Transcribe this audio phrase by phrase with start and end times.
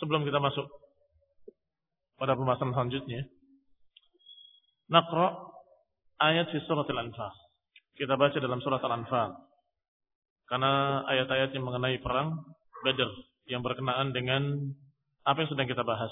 [0.00, 0.66] sebelum kita masuk
[2.16, 3.28] pada pembahasan selanjutnya.
[4.90, 5.36] Naqra
[6.20, 7.32] ayat di surat Al-Anfal.
[7.94, 9.36] Kita baca dalam surat Al-Anfal.
[10.48, 12.42] Karena ayat-ayat yang mengenai perang
[12.82, 13.06] Badr
[13.46, 14.72] yang berkenaan dengan
[15.22, 16.10] apa yang sedang kita bahas.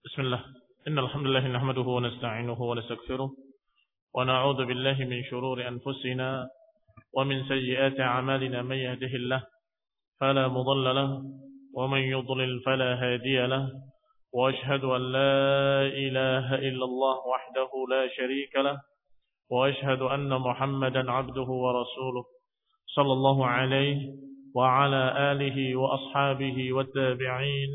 [0.00, 0.42] Bismillah.
[0.88, 6.48] Innal hamdalillah nahmaduhu wa nasta'inuhu wa nastaghfiruh wa na'udzu billahi min shururi anfusina
[7.12, 9.44] wa min sayyiati a'malina man yahdihillahu
[10.20, 11.24] mudilla lahu
[11.72, 13.90] wa man yudlil fala hadiya lahu
[14.32, 15.42] وأشهد أن لا
[15.90, 18.78] إله إلا الله وحده لا شريك له
[19.50, 22.24] وأشهد أن محمدا عبده ورسوله
[22.94, 23.98] صلى الله عليه
[24.54, 25.02] وعلى
[25.32, 27.70] آله وأصحابه والتابعين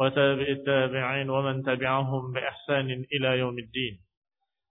[0.00, 3.94] وتابع التابعين ومن تبعهم بإحسان إلى يوم الدين.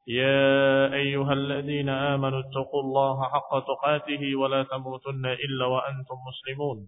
[0.07, 6.87] يا أيها الذين آمنوا اتقوا الله حق تقاته ولا تموتن إلا وأنتم مسلمون.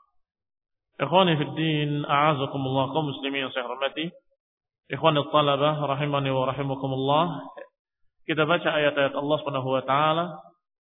[1.01, 4.13] Ikhwani fi din, a'azakumullah kaum muslimin yang saya hormati.
[4.85, 7.41] Ikhwani talabah rahimani wa rahimakumullah.
[8.29, 10.25] Kita baca ayat-ayat Allah Subhanahu wa taala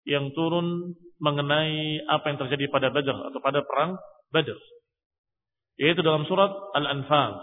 [0.09, 3.93] yang turun mengenai apa yang terjadi pada Badr atau pada perang
[4.33, 4.57] Badr.
[5.77, 7.37] Yaitu dalam surat Al-Anfal.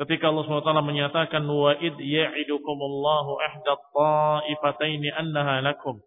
[0.00, 6.00] Ketika Allah SWT menyatakan wa id ya'idukumullahu ihda ta'ifataini annaha lakum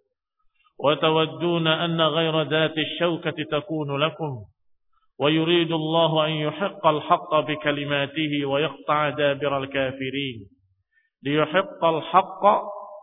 [0.82, 4.50] wa tawadduna anna ghayra dhati syawkati takunu lakum
[5.19, 10.37] ويريد الله أن يحق الحق بكلماته ويقطع دابر الكافرين
[11.23, 12.45] ليحق الحق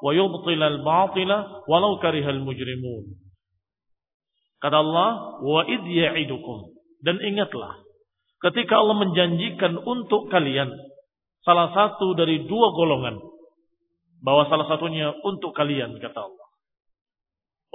[0.03, 1.31] ويبطل الباطل
[1.67, 3.05] ولو كره المجرمون
[4.65, 5.11] kata Allah
[5.45, 6.73] wa id ya'idukum
[7.05, 7.85] dan ingatlah
[8.41, 10.71] ketika Allah menjanjikan untuk kalian
[11.45, 13.19] salah satu dari dua golongan
[14.25, 16.47] bahwa salah satunya untuk kalian kata Allah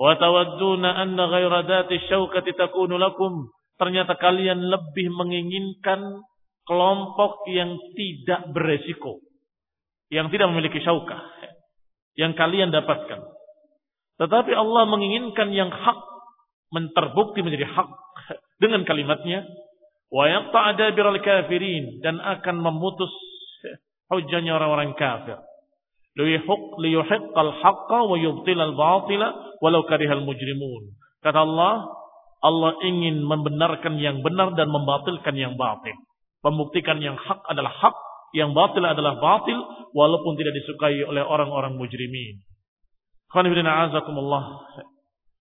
[0.01, 6.24] wa tawadduna anna ghaira dhati syaukati takunu lakum ternyata kalian lebih menginginkan
[6.66, 9.22] kelompok yang tidak beresiko,
[10.10, 11.22] yang tidak memiliki syaukah,
[12.18, 13.22] yang kalian dapatkan.
[14.16, 16.00] Tetapi Allah menginginkan yang hak
[16.72, 17.90] menterbukti menjadi hak
[18.64, 19.46] dengan kalimatnya
[20.12, 23.12] yaqta'ada biral kafirin dan akan memutus
[24.08, 25.42] hujahnya orang-orang kafir.
[26.16, 30.96] Haqqa wa yubtilal batila walau karihal mujrimun.
[31.20, 31.90] Kata Allah,
[32.46, 35.98] Allah ingin membenarkan yang benar dan membatilkan yang batil.
[36.46, 37.96] Membuktikan yang hak adalah hak,
[38.38, 39.58] yang batil adalah batil,
[39.98, 42.46] walaupun tidak disukai oleh orang-orang mujrimin.
[43.34, 44.62] Khonibidina azakumullah.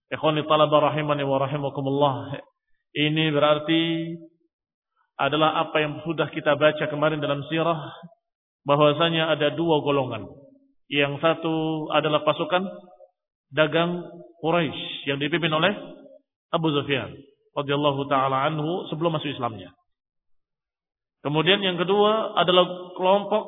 [0.09, 2.41] Ikhwani talaba rahimani wa rahimakumullah.
[2.97, 3.83] Ini berarti
[5.21, 7.93] adalah apa yang sudah kita baca kemarin dalam sirah.
[8.65, 10.25] Bahwasanya ada dua golongan.
[10.89, 12.65] Yang satu adalah pasukan
[13.53, 14.09] dagang
[14.41, 15.73] Quraisy yang dipimpin oleh
[16.55, 17.11] Abu Sufyan
[17.59, 19.75] radhiyallahu taala anhu sebelum masuk Islamnya.
[21.27, 23.45] Kemudian yang kedua adalah kelompok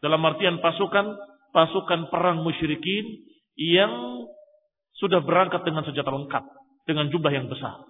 [0.00, 1.12] dalam artian pasukan
[1.52, 3.04] pasukan perang musyrikin
[3.56, 4.24] yang
[4.96, 6.44] sudah berangkat dengan senjata lengkap
[6.88, 7.82] dengan jumlah yang besar.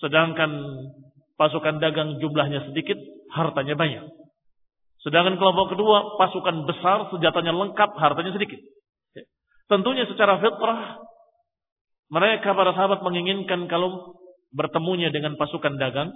[0.00, 0.48] Sedangkan
[1.36, 2.96] pasukan dagang jumlahnya sedikit,
[3.32, 4.04] hartanya banyak.
[5.00, 8.60] Sedangkan kelompok kedua pasukan besar, senjatanya lengkap, hartanya sedikit.
[9.68, 11.00] Tentunya secara fitrah
[12.10, 14.18] mereka para sahabat menginginkan kalau
[14.50, 16.10] bertemunya dengan pasukan dagang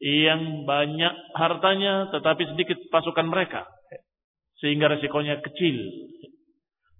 [0.00, 3.68] yang banyak hartanya tetapi sedikit pasukan mereka
[4.64, 5.76] sehingga resikonya kecil.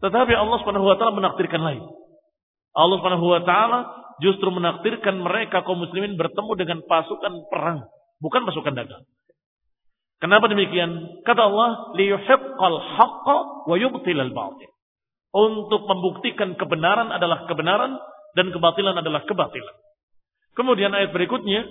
[0.04, 1.84] Tetapi Allah Subhanahu wa taala menakdirkan lain.
[2.76, 3.80] Allah Subhanahu wa taala
[4.20, 7.88] justru menakdirkan mereka kaum muslimin bertemu dengan pasukan perang,
[8.20, 9.04] bukan pasukan dagang.
[10.20, 11.24] Kenapa demikian?
[11.24, 14.68] Kata Allah, liyuhiqqal haqqa wa yubtilal batil
[15.30, 17.94] untuk membuktikan kebenaran adalah kebenaran
[18.34, 19.76] dan kebatilan adalah kebatilan.
[20.58, 21.66] Kemudian ayat berikutnya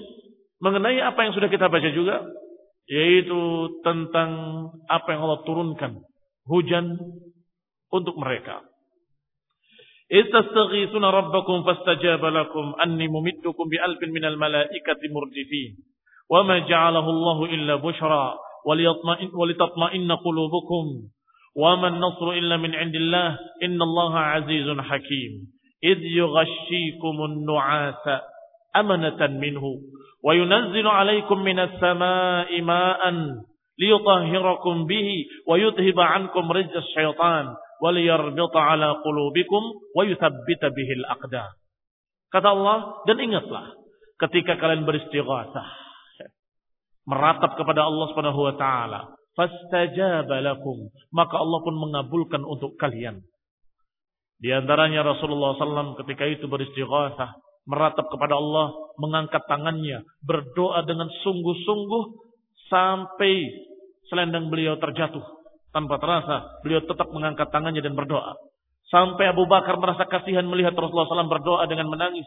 [0.64, 2.24] mengenai apa yang sudah kita baca juga
[2.90, 4.32] yaitu tentang
[4.90, 6.02] apa yang Allah turunkan
[6.50, 6.98] hujan
[7.94, 8.66] untuk mereka.
[10.10, 15.78] Istastaghithuna rabbakum fastajaba lakum anni mumiddukum bi alfin minal malaikati murdifin.
[16.26, 18.34] Wa ma ja'alahu Allahu illa bushra
[18.66, 21.14] walitatma'inna qulubukum.
[21.60, 25.52] Wa man nasru illa min indillah innallaha azizun hakim.
[25.84, 28.24] Idh yughashshikumun nu'asa
[28.80, 29.84] amanatan minhu
[30.24, 33.44] wa yunazzilu 'alaykum minas samaa'i ma'an
[33.76, 37.52] liyutahhirakum bihi wa yudhhiba 'ankum rijza syaitan
[37.84, 39.64] waliyarbita ala qulubikum
[39.96, 41.52] wa yuthabbita bihil aqdam.
[42.32, 43.76] Kata Allah, dan ingatlah
[44.20, 45.68] ketika kalian beristighatsah
[47.10, 49.02] meratap kepada Allah Subhanahu wa taala,
[49.40, 53.24] fastajaba lakum, maka Allah pun mengabulkan untuk kalian.
[54.40, 62.04] Di antaranya Rasulullah SAW ketika itu beristighatsah, meratap kepada Allah, mengangkat tangannya, berdoa dengan sungguh-sungguh
[62.68, 63.48] sampai
[64.12, 65.24] selendang beliau terjatuh
[65.72, 68.36] tanpa terasa, beliau tetap mengangkat tangannya dan berdoa.
[68.90, 72.26] Sampai Abu Bakar merasa kasihan melihat Rasulullah SAW berdoa dengan menangis.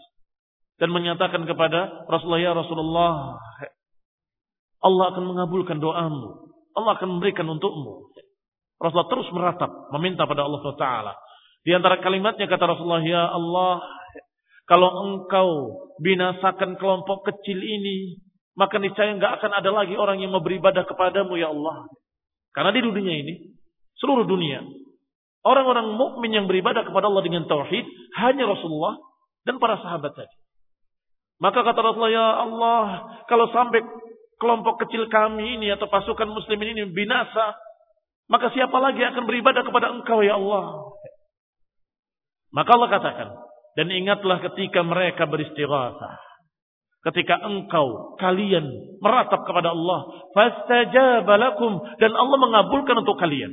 [0.79, 3.39] Dan menyatakan kepada Rasulullah, Ya Rasulullah,
[4.83, 6.52] Allah akan mengabulkan doamu.
[6.77, 8.13] Allah akan memberikan untukmu.
[8.83, 10.87] Rasulullah terus meratap, meminta pada Allah SWT.
[11.63, 13.79] Di antara kalimatnya kata Rasulullah, Ya Allah,
[14.67, 15.49] kalau engkau
[16.03, 18.19] binasakan kelompok kecil ini,
[18.59, 21.87] maka niscaya enggak akan ada lagi orang yang mau beribadah kepadamu, Ya Allah.
[22.51, 23.35] Karena di dunia ini,
[24.03, 24.67] seluruh dunia,
[25.47, 27.87] orang-orang mukmin yang beribadah kepada Allah dengan tauhid
[28.19, 28.99] hanya Rasulullah
[29.47, 30.35] dan para sahabat tadi.
[31.39, 32.85] Maka kata Rasulullah, ya Allah,
[33.31, 33.83] kalau sampai
[34.43, 37.55] kelompok kecil kami ini atau pasukan muslimin ini binasa,
[38.27, 40.91] maka siapa lagi akan beribadah kepada engkau ya Allah?
[42.51, 43.29] Maka Allah katakan,
[43.79, 46.33] dan ingatlah ketika mereka beristighatsah
[47.03, 48.63] ketika engkau kalian
[49.03, 53.51] meratap kepada Allah fastajaba lakum dan Allah mengabulkan untuk kalian.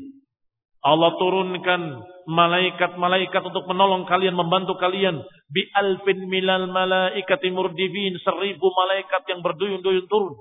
[0.79, 5.19] Allah turunkan malaikat-malaikat untuk menolong kalian membantu kalian.
[5.51, 10.39] Bi alfin milal malaikati murdifin seribu malaikat yang berduyun-duyun turun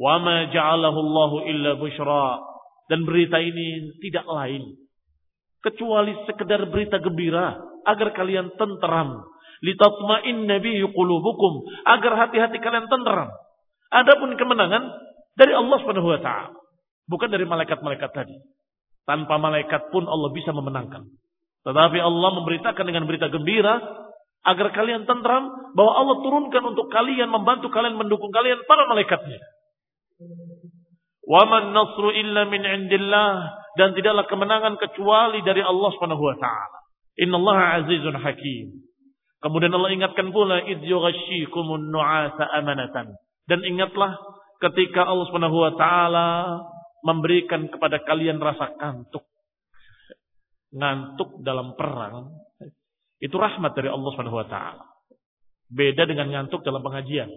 [0.00, 2.40] wa ma ja'alahu Allahu illa busyra
[2.88, 4.74] dan berita ini tidak lain
[5.60, 9.28] kecuali sekedar berita gembira agar kalian tenteram
[9.60, 13.28] litatma'inna bihi qulubukum agar hati-hati kalian tenteram.
[13.92, 14.82] Adapun kemenangan
[15.36, 16.56] dari Allah Subhanahu wa taala,
[17.06, 18.36] bukan dari malaikat-malaikat tadi.
[19.04, 21.08] Tanpa malaikat pun Allah bisa memenangkan.
[21.66, 23.80] Tetapi Allah memberitakan dengan berita gembira
[24.40, 29.40] agar kalian tentram bahwa Allah turunkan untuk kalian membantu kalian mendukung kalian para malaikatnya.
[31.30, 33.32] Waman nasru illa min indillah
[33.78, 36.78] dan tidaklah kemenangan kecuali dari Allah Subhanahu wa taala.
[37.20, 38.66] Innallaha azizun hakim.
[39.40, 43.14] Kemudian Allah ingatkan pula id yughashshikumun nu'asa amanatan.
[43.48, 44.18] Dan ingatlah
[44.60, 46.28] ketika Allah Subhanahu wa taala
[47.06, 49.24] memberikan kepada kalian rasa kantuk.
[50.70, 52.30] Ngantuk dalam perang
[53.20, 54.84] itu rahmat dari Allah Subhanahu wa taala.
[55.68, 57.28] Beda dengan ngantuk dalam pengajian.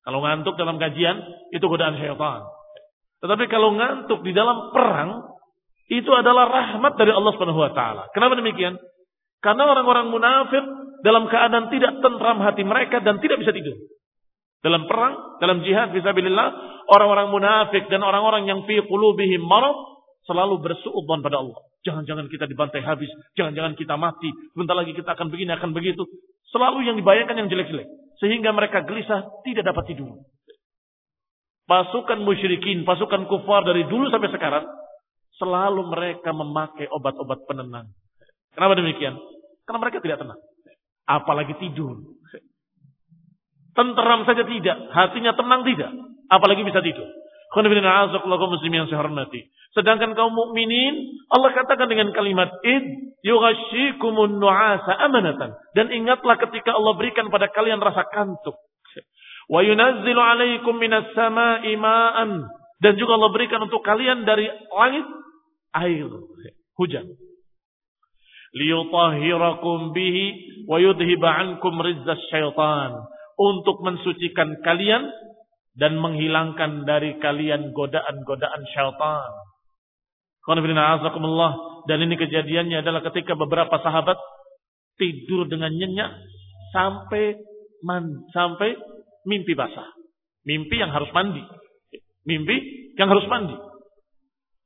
[0.00, 1.20] Kalau ngantuk dalam kajian
[1.52, 2.44] itu godaan syaitan.
[3.20, 5.28] Tetapi kalau ngantuk di dalam perang
[5.90, 8.08] itu adalah rahmat dari Allah Subhanahu wa taala.
[8.16, 8.80] Kenapa demikian?
[9.44, 10.64] Karena orang-orang munafik
[11.04, 13.76] dalam keadaan tidak tentram hati mereka dan tidak bisa tidur.
[14.60, 16.48] Dalam perang, dalam jihad fisabilillah,
[16.92, 19.72] orang-orang munafik dan orang-orang yang fi qulubihim marad
[20.28, 21.58] selalu bersuudzon pada Allah.
[21.80, 23.08] Jangan-jangan kita dibantai habis,
[23.40, 26.04] jangan-jangan kita mati, sebentar lagi kita akan begini, akan begitu.
[26.52, 27.88] Selalu yang dibayangkan yang jelek-jelek.
[28.20, 30.20] Sehingga mereka gelisah, tidak dapat tidur.
[31.64, 34.64] Pasukan musyrikin, pasukan kufar dari dulu sampai sekarang,
[35.40, 37.88] selalu mereka memakai obat-obat penenang.
[38.52, 39.16] Kenapa demikian?
[39.64, 40.40] Karena mereka tidak tenang
[41.10, 41.98] apalagi tidur.
[43.74, 45.90] Tenteram saja tidak, hatinya tenang tidak,
[46.30, 47.06] apalagi bisa tidur.
[47.50, 49.50] Muslim yang saya hormati.
[49.74, 56.98] Sedangkan kaum mukminin Allah katakan dengan kalimat id yughashshikumun nu'asa amanatan dan ingatlah ketika Allah
[56.98, 58.58] berikan pada kalian rasa kantuk.
[59.50, 62.46] Wa yunazzilu 'alaikum minas sama'i ma'an
[62.82, 65.06] dan juga Allah berikan untuk kalian dari langit
[65.74, 66.10] air
[66.78, 67.06] hujan
[68.56, 70.26] liyutahhirakum bihi
[70.66, 72.98] wa yudhiba ankum rizzas syaitan
[73.38, 75.06] untuk mensucikan kalian
[75.78, 79.32] dan menghilangkan dari kalian godaan-godaan syaitan.
[81.86, 84.18] Dan ini kejadiannya adalah ketika beberapa sahabat
[84.98, 86.10] tidur dengan nyenyak
[86.74, 87.38] sampai
[87.86, 88.74] man, sampai
[89.28, 89.86] mimpi basah.
[90.44, 91.44] Mimpi yang harus mandi.
[92.24, 92.56] Mimpi
[92.96, 93.56] yang harus mandi.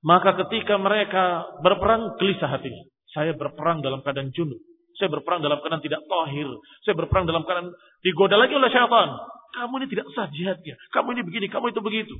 [0.04, 2.84] Maka ketika mereka berperang gelisah hatinya.
[3.14, 4.58] Saya berperang dalam keadaan junub.
[4.98, 6.48] Saya berperang dalam keadaan tidak tahir.
[6.86, 7.70] Saya berperang dalam keadaan
[8.02, 9.10] digoda lagi oleh syaitan.
[9.54, 10.74] Kamu ini tidak sah jihadnya.
[10.90, 12.14] Kamu ini begini, kamu itu begitu.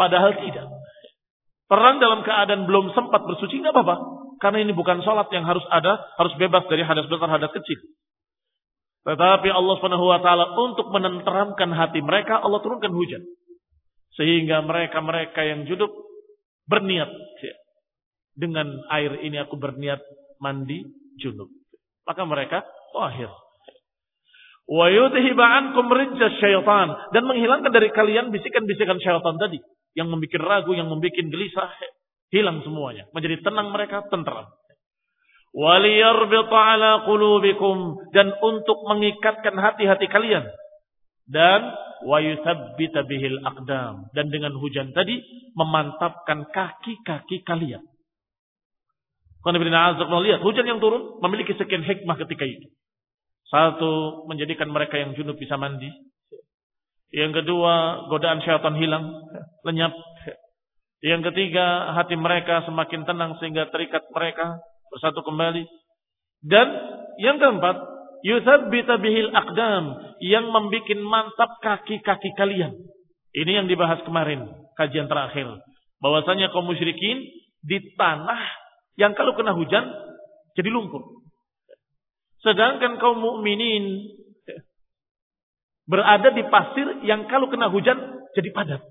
[0.00, 0.66] Padahal tidak.
[1.70, 3.96] Perang dalam keadaan belum sempat bersuci nggak apa-apa.
[4.40, 7.78] Karena ini bukan sholat yang harus ada, harus bebas dari hadas besar, hadas kecil.
[9.04, 13.22] Tetapi Allah Subhanahu wa taala untuk menenteramkan hati mereka, Allah turunkan hujan.
[14.16, 15.92] Sehingga mereka-mereka yang juduk
[16.66, 17.08] berniat
[18.34, 20.00] dengan air ini aku berniat
[20.40, 20.88] mandi
[21.20, 21.52] junub.
[22.08, 22.58] Maka mereka
[22.96, 23.30] tahir.
[24.70, 25.90] Wa yudhiba ankum
[26.38, 29.58] syaitan dan menghilangkan dari kalian bisikan-bisikan syaitan tadi
[29.98, 31.74] yang membuat ragu, yang membuat gelisah,
[32.30, 33.10] hilang semuanya.
[33.10, 34.46] Menjadi tenang mereka, tentram.
[35.50, 40.46] Waliyarbita ala qulubikum dan untuk mengikatkan hati-hati kalian
[41.26, 41.74] dan
[42.06, 45.18] wa yuthabbita bihil aqdam dan dengan hujan tadi
[45.58, 47.82] memantapkan kaki-kaki kalian.
[49.42, 52.70] Kalau lihat hujan yang turun memiliki sekian hikmah ketika itu.
[53.50, 55.90] Satu, menjadikan mereka yang junub bisa mandi.
[57.10, 59.10] Yang kedua, godaan syaitan hilang,
[59.66, 59.90] lenyap.
[61.02, 64.62] Yang ketiga, hati mereka semakin tenang sehingga terikat mereka
[64.94, 65.66] bersatu kembali.
[66.46, 66.68] Dan
[67.18, 67.76] yang keempat,
[68.22, 72.78] yuthabbita bihil aqdam yang membuat mantap kaki-kaki kalian.
[73.34, 74.46] Ini yang dibahas kemarin,
[74.78, 75.46] kajian terakhir.
[75.98, 77.26] Bahwasanya kaum musyrikin
[77.66, 78.40] di tanah
[78.96, 79.84] yang kalau kena hujan
[80.54, 81.19] jadi lumpur.
[82.40, 84.16] Sedangkan kaum mukminin
[85.84, 87.98] berada di pasir yang kalau kena hujan
[88.32, 88.82] jadi padat.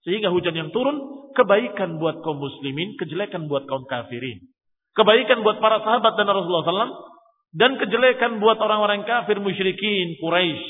[0.00, 4.40] Sehingga hujan yang turun kebaikan buat kaum muslimin, kejelekan buat kaum kafirin.
[4.96, 6.94] Kebaikan buat para sahabat dan Rasulullah SAW
[7.54, 10.66] dan kejelekan buat orang-orang kafir musyrikin Quraisy.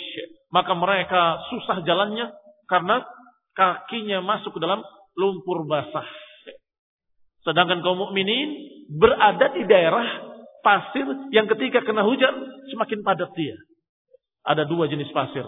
[0.50, 2.34] Maka mereka susah jalannya
[2.66, 3.06] karena
[3.54, 4.82] kakinya masuk ke dalam
[5.14, 6.04] lumpur basah.
[7.46, 8.50] Sedangkan kaum mukminin
[8.92, 10.29] berada di daerah
[10.60, 12.32] pasir yang ketika kena hujan
[12.72, 13.56] semakin padat dia.
[14.44, 15.44] Ada dua jenis pasir.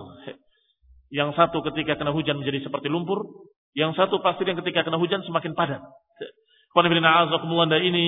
[1.13, 3.25] Yang satu ketika kena hujan menjadi seperti lumpur.
[3.73, 5.81] Yang satu pasir yang ketika kena hujan semakin padat.
[6.73, 8.07] ini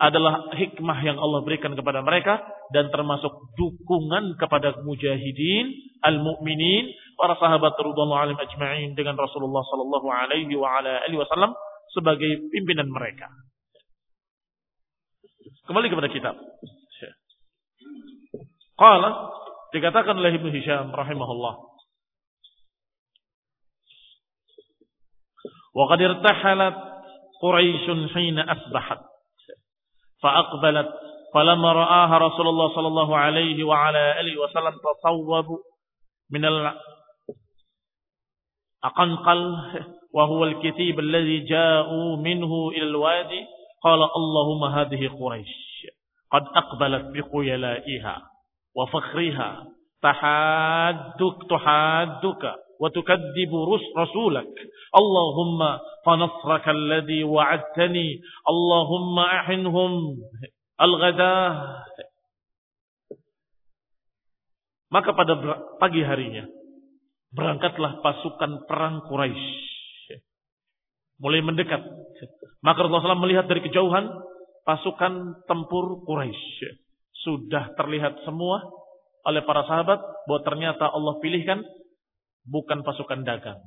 [0.00, 2.40] adalah hikmah yang Allah berikan kepada mereka
[2.72, 5.68] dan termasuk dukungan kepada mujahidin,
[6.00, 11.52] al-mu'minin, para sahabat radhiyallahu alim ajma'in dengan Rasulullah sallallahu alaihi wasallam
[11.92, 13.28] sebagai pimpinan mereka.
[15.66, 16.34] Kembali kepada kitab.
[18.78, 19.10] Qala
[19.74, 21.54] dikatakan oleh Ibnu Hisham rahimahullah.
[25.76, 26.76] Wa qad irtahalat
[27.42, 29.02] Quraisy hina asbahat.
[30.22, 30.88] Fa'aqbalat
[31.34, 35.60] falamma ra'aha Rasulullah sallallahu alaihi wa ala alihi wasallam tasawwabu
[36.32, 36.78] min al
[38.86, 39.40] أقنقل
[40.12, 43.42] وهو الكتيب الذي جاءوا منه إلى الوادي
[43.86, 45.54] قال اللهم هذه قريش
[46.32, 48.16] قد أقبلت بخيلائها
[48.74, 49.50] وفخرها.
[50.02, 52.44] تحادك تحادك
[52.80, 53.52] وتكذب
[53.98, 54.54] رسولك.
[55.00, 55.60] اللهم
[56.06, 58.08] فنصرك الذي وعدتني.
[58.50, 59.92] اللهم أحنهم
[60.80, 61.52] الغداء
[64.86, 65.34] maka pada
[65.82, 66.46] pagi harinya
[67.34, 69.75] berangkatlah pasukan perang Quraisy
[71.20, 71.82] mulai mendekat.
[72.64, 74.10] Maka Rasulullah SAW melihat dari kejauhan
[74.66, 76.82] pasukan tempur Quraisy.
[77.22, 78.62] Sudah terlihat semua
[79.26, 79.98] oleh para sahabat
[80.30, 81.62] bahwa ternyata Allah pilihkan
[82.46, 83.58] bukan pasukan dagang.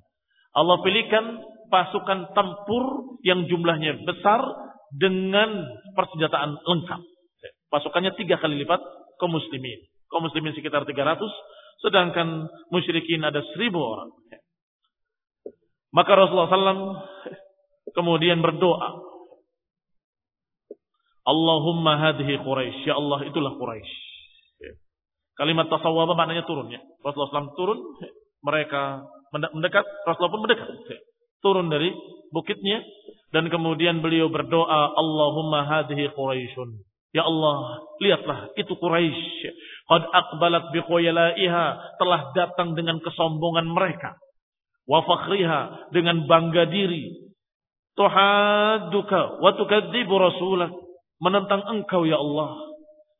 [0.56, 1.40] Allah pilihkan
[1.70, 4.42] pasukan tempur yang jumlahnya besar
[4.96, 7.02] dengan persenjataan lengkap.
[7.70, 8.82] Pasukannya tiga kali lipat
[9.22, 9.78] kaum muslimin.
[10.10, 11.22] Kaum muslimin sekitar 300,
[11.86, 14.10] sedangkan musyrikin ada seribu orang.
[15.90, 16.82] Maka Rasulullah SAW
[17.98, 19.02] kemudian berdoa.
[21.26, 22.90] Allahumma hadhi Quraisy.
[22.90, 23.94] Ya Allah, itulah Quraisy.
[25.38, 26.82] Kalimat tasawwaba maknanya turun ya.
[27.02, 27.80] Rasulullah SAW turun,
[28.44, 30.68] mereka mendekat, Rasulullah pun mendekat.
[31.40, 31.96] Turun dari
[32.36, 32.84] bukitnya
[33.32, 36.86] dan kemudian beliau berdoa, Allahumma hadhi Quraisyun.
[37.10, 39.42] Ya Allah, lihatlah itu Quraisy.
[39.90, 40.82] Qad aqbalat bi
[41.98, 44.14] telah datang dengan kesombongan mereka
[44.90, 47.30] wa fakhriha dengan bangga diri.
[47.94, 50.74] Tuhadduka wa tukadzibu rasulak
[51.22, 52.58] menentang engkau ya Allah.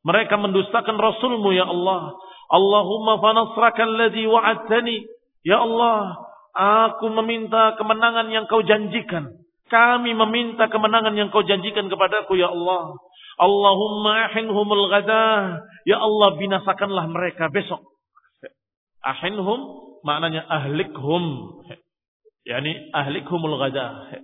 [0.02, 2.16] Mereka mendustakan rasulmu ya Allah.
[2.50, 5.06] Allahumma fanasraka alladhi wa'adtani
[5.46, 6.18] ya Allah.
[6.50, 9.38] Aku meminta kemenangan yang kau janjikan.
[9.70, 12.98] Kami meminta kemenangan yang kau janjikan kepadaku ya Allah.
[13.38, 17.84] Allahumma ahinhumul ghadah ya Allah binasakanlah mereka besok.
[19.04, 21.24] Ahinhum maknanya ahlikhum.
[22.44, 24.16] yakni ahlikhumul ghadah.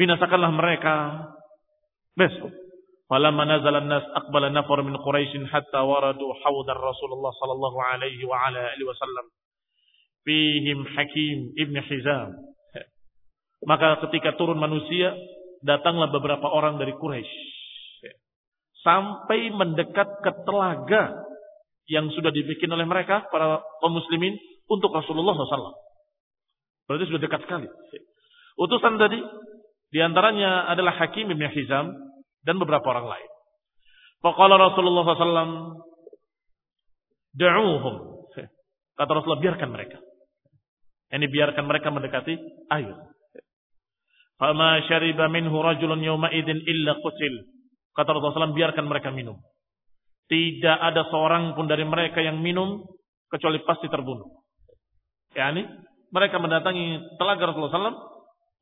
[0.00, 0.94] Binasakanlah mereka
[2.16, 2.52] besok.
[3.10, 8.70] Falamma nazala an-nas aqbala nafar min Quraisy hatta waradu hawdar Rasulullah sallallahu alaihi wa ala
[8.70, 9.26] alihi wasallam.
[10.22, 12.38] Fihim Hakim ibn Hizam.
[13.66, 15.12] Maka ketika turun manusia,
[15.60, 17.36] datanglah beberapa orang dari Quraisy.
[18.80, 21.12] Sampai mendekat ke telaga
[21.90, 24.38] yang sudah dibikin oleh mereka, para kaum muslimin,
[24.70, 25.74] untuk Rasulullah SAW.
[26.86, 27.66] Berarti sudah dekat sekali.
[28.54, 29.18] Utusan tadi,
[29.90, 31.90] di antaranya adalah Hakim ibn Hizam,
[32.46, 33.30] dan beberapa orang lain.
[34.22, 35.76] Faqala Rasulullah SAW,
[37.36, 37.94] Da'uhum.
[38.96, 39.98] Kata Rasulullah, biarkan mereka.
[41.10, 42.36] Ini biarkan mereka mendekati
[42.70, 42.94] air.
[44.40, 47.34] Fama syariba minhu rajulun yawma idin illa qutil.
[47.92, 49.36] Kata Rasulullah SAW, biarkan mereka minum.
[50.30, 52.86] Tidak ada seorang pun dari mereka yang minum,
[53.30, 54.39] kecuali pasti terbunuh.
[55.34, 55.62] Ya, ini
[56.10, 57.98] mereka mendatangi telaga Rasulullah SAW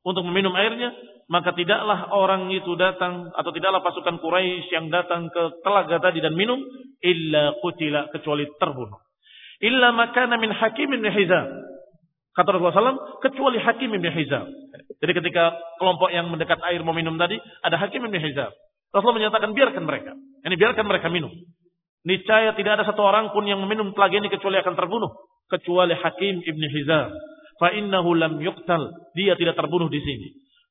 [0.05, 0.93] untuk meminum airnya,
[1.27, 6.37] maka tidaklah orang itu datang atau tidaklah pasukan Quraisy yang datang ke telaga tadi dan
[6.37, 6.61] minum
[7.01, 8.97] illa qutila kecuali terbunuh.
[9.59, 11.51] Illa makana min Hakim bin Hizam.
[12.31, 14.47] Kata Rasulullah SAW, kecuali Hakim bin Hizam.
[15.03, 17.35] Jadi ketika kelompok yang mendekat air mau minum tadi,
[17.65, 18.53] ada Hakim bin Hizam.
[18.95, 20.15] Rasulullah menyatakan biarkan mereka.
[20.47, 21.33] Ini biarkan mereka minum.
[22.07, 25.11] Niscaya tidak ada satu orang pun yang meminum telaga ini kecuali akan terbunuh.
[25.49, 27.09] Kecuali Hakim ibn Hizam.
[27.57, 28.93] Fa innahu lam yuqtal.
[29.17, 30.27] Dia tidak terbunuh di sini.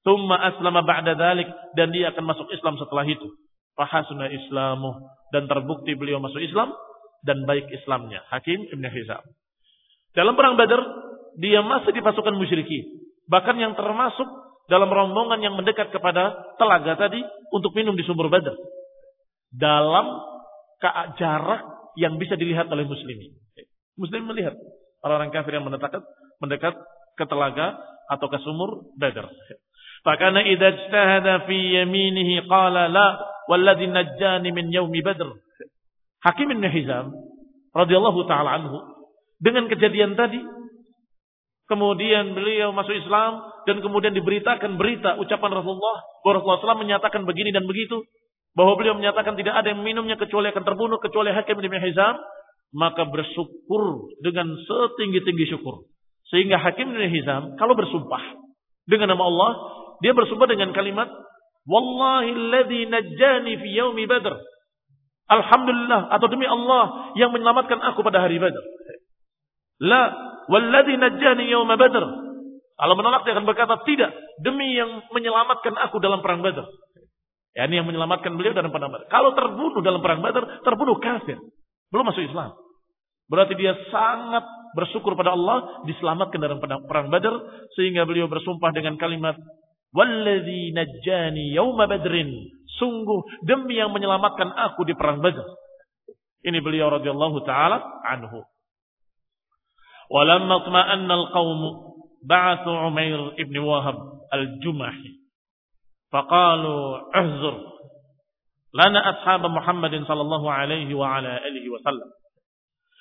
[0.07, 1.51] Thumma aslama ba'da dhalik.
[1.75, 3.29] Dan dia akan masuk Islam setelah itu.
[3.75, 4.97] Fahasuna islamuh.
[5.35, 6.73] Dan terbukti beliau masuk Islam.
[7.27, 8.23] Dan baik Islamnya.
[8.31, 9.23] Hakim Ibn Hizam.
[10.15, 10.81] Dalam perang Badar.
[11.39, 12.87] Dia masih di pasukan musyrikin.
[13.31, 14.27] Bahkan yang termasuk
[14.67, 17.21] dalam rombongan yang mendekat kepada telaga tadi.
[17.51, 18.55] Untuk minum di sumber Badar.
[19.51, 20.07] Dalam
[21.19, 23.35] jarak yang bisa dilihat oleh muslimin.
[23.99, 24.55] Muslim melihat
[25.03, 26.03] orang-orang kafir yang mendekat,
[26.39, 26.75] mendekat
[27.19, 27.77] ke telaga
[28.09, 29.29] atau ke sumur Badar.
[30.07, 33.19] Fakana idza ijtahada fi yaminihi qala la
[33.51, 35.27] walladhi najjani min yaumi Badr.
[36.23, 37.15] Hakim bin Hizam
[37.75, 38.79] radhiyallahu taala anhu
[39.39, 40.43] dengan kejadian tadi
[41.71, 47.55] kemudian beliau masuk Islam dan kemudian diberitakan berita ucapan Rasulullah bahwa Rasulullah SAW menyatakan begini
[47.55, 48.03] dan begitu
[48.57, 52.19] bahwa beliau menyatakan tidak ada yang minumnya kecuali akan terbunuh kecuali Hakim bin Hizam
[52.75, 55.89] maka bersyukur dengan setinggi-tinggi syukur
[56.29, 58.21] sehingga Hakim bin Hizam kalau bersumpah
[58.85, 59.51] dengan nama Allah
[60.05, 61.09] dia bersumpah dengan kalimat
[61.69, 64.33] Wallahi alladhi najjani fi yaumi badr.
[65.29, 68.65] Alhamdulillah atau demi Allah yang menyelamatkan aku pada hari Badar.
[69.85, 70.09] La
[70.49, 72.01] walladhi najjani yauma badr.
[72.79, 76.65] Allah menolak dia akan berkata tidak demi yang menyelamatkan aku dalam perang Badar.
[77.53, 79.13] Ya, ini yang menyelamatkan beliau dalam perang Badar.
[79.13, 81.37] Kalau terbunuh dalam perang Badar, terbunuh kafir.
[81.89, 82.53] Belum masuk Islam.
[83.29, 87.35] Berarti dia sangat bersyukur pada Allah diselamatkan dalam perang Badar
[87.77, 89.37] sehingga beliau bersumpah dengan kalimat
[89.93, 92.29] Walladhi najjani yawma badrin.
[92.77, 95.43] Sungguh demi yang menyelamatkan aku di perang Badr.
[96.45, 98.45] Ini beliau radhiyallahu taala anhu.
[100.09, 101.61] Walamma tma'anna al-qaum
[102.23, 103.99] ba'athu Umair ibn Wahab
[104.31, 105.19] al-Jumahi.
[106.09, 106.77] Faqalu
[107.13, 107.57] uhzur
[108.75, 112.09] lana ashab Muhammadin sallallahu alaihi wa ala alihi wasallam.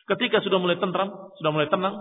[0.08, 2.00] Ketika sudah mulai tentram, sudah mulai tenang,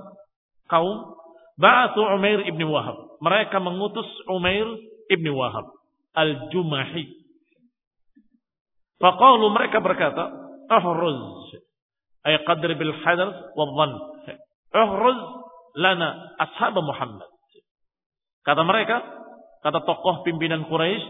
[0.70, 1.18] kaum
[1.56, 3.18] Ba'athu Umair ibn Wahab.
[3.24, 4.68] Mereka mengutus Umair
[5.08, 5.72] ibn Wahab.
[6.12, 7.16] Al-Jumahi.
[9.00, 10.36] Faqalu mereka berkata,
[10.68, 11.56] Ahruz.
[12.28, 13.92] Ay qadri bil hadar wa dhan.
[14.76, 15.18] Ahruz
[15.80, 17.28] lana ashab Muhammad.
[18.44, 19.02] Kata mereka,
[19.64, 21.02] kata tokoh pimpinan Quraisy,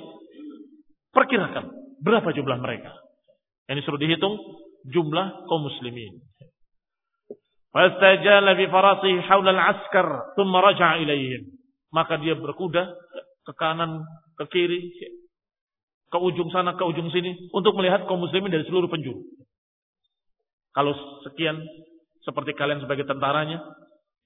[1.12, 2.92] perkirakan berapa jumlah mereka.
[3.66, 4.34] Ini suruh dihitung
[4.86, 6.22] jumlah kaum muslimin.
[7.74, 11.52] Fastajala bi farasihi haula al-askar, thumma raja'a ilaihim.
[11.92, 12.88] Maka dia berkuda
[13.44, 14.00] ke kanan,
[14.40, 14.80] ke kiri,
[16.08, 19.20] ke ujung sana, ke ujung sini untuk melihat kaum muslimin dari seluruh penjuru.
[20.72, 20.92] Kalau
[21.24, 21.60] sekian
[22.24, 23.60] seperti kalian sebagai tentaranya,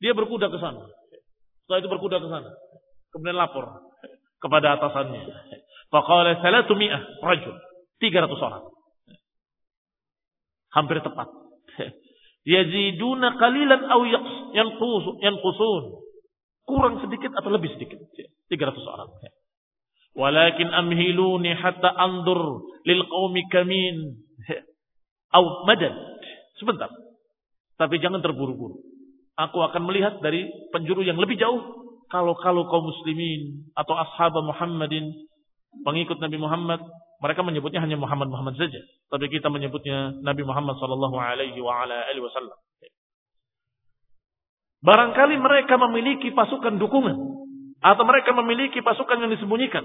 [0.00, 0.86] dia berkuda ke sana.
[1.64, 2.50] Setelah itu berkuda ke sana.
[3.12, 3.66] Kemudian lapor
[4.40, 5.22] kepada atasannya.
[5.90, 7.54] Faqala salatu mi'ah rajul.
[7.98, 8.64] 300 orang.
[10.70, 11.28] Hampir tepat.
[12.46, 14.00] Yaziduna qalilan aw
[14.54, 15.84] yanqusun.
[16.64, 17.98] Kurang sedikit atau lebih sedikit.
[18.48, 19.10] 300 orang.
[20.14, 24.18] Walakin amhiluni hatta andur lil qaumi kamin.
[25.38, 25.94] Aw madad.
[26.58, 26.90] Sebentar.
[27.78, 28.82] Tapi jangan terburu-buru.
[29.38, 31.86] Aku akan melihat dari penjuru yang lebih jauh.
[32.10, 35.14] Kalau kalau kaum muslimin atau ashab Muhammadin
[35.84, 36.80] pengikut Nabi Muhammad
[37.20, 38.80] mereka menyebutnya hanya Muhammad Muhammad saja,
[39.12, 42.56] tapi kita menyebutnya Nabi Muhammad sallallahu alaihi wasallam.
[44.80, 47.16] Barangkali mereka memiliki pasukan dukungan
[47.84, 49.84] atau mereka memiliki pasukan yang disembunyikan.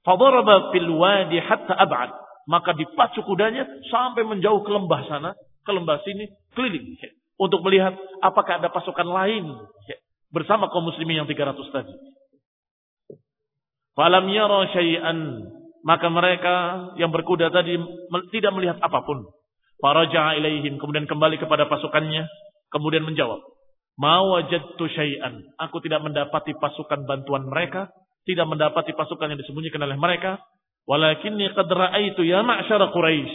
[0.00, 2.10] Fadaraba fil wadi hatta ab'ad.
[2.48, 6.96] Maka dipacu kudanya sampai menjauh ke lembah sana, ke lembah sini, keliling.
[7.36, 7.92] Untuk melihat
[8.24, 9.52] apakah ada pasukan lain
[10.32, 11.92] bersama kaum muslimin yang 300 tadi.
[13.98, 15.18] Falam yara syai'an.
[15.82, 16.54] Maka mereka
[16.94, 17.74] yang berkuda tadi
[18.30, 19.26] tidak melihat apa pun.
[19.82, 20.78] Faraja'a ilaihim.
[20.78, 22.22] Kemudian kembali kepada pasukannya.
[22.70, 23.42] Kemudian menjawab.
[23.98, 25.42] Ma wajadtu syai'an.
[25.58, 27.90] Aku tidak mendapati pasukan bantuan mereka.
[28.22, 30.38] Tidak mendapati pasukan yang disembunyikan oleh mereka.
[30.86, 33.34] Walakinni qad ra'aitu ya ma'syara Quraisy.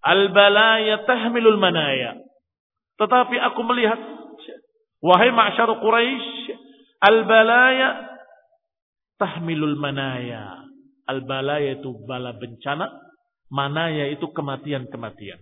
[0.00, 2.16] Al-balaya tahmilul manaya.
[2.96, 4.00] Tetapi aku melihat.
[5.04, 6.56] Wahai ma'syara Quraisy.
[7.04, 8.10] Al-balaya
[9.20, 10.64] tahmilul manaya.
[11.04, 12.88] Al-balaya itu bala bencana.
[13.52, 15.38] Manaya itu kematian-kematian.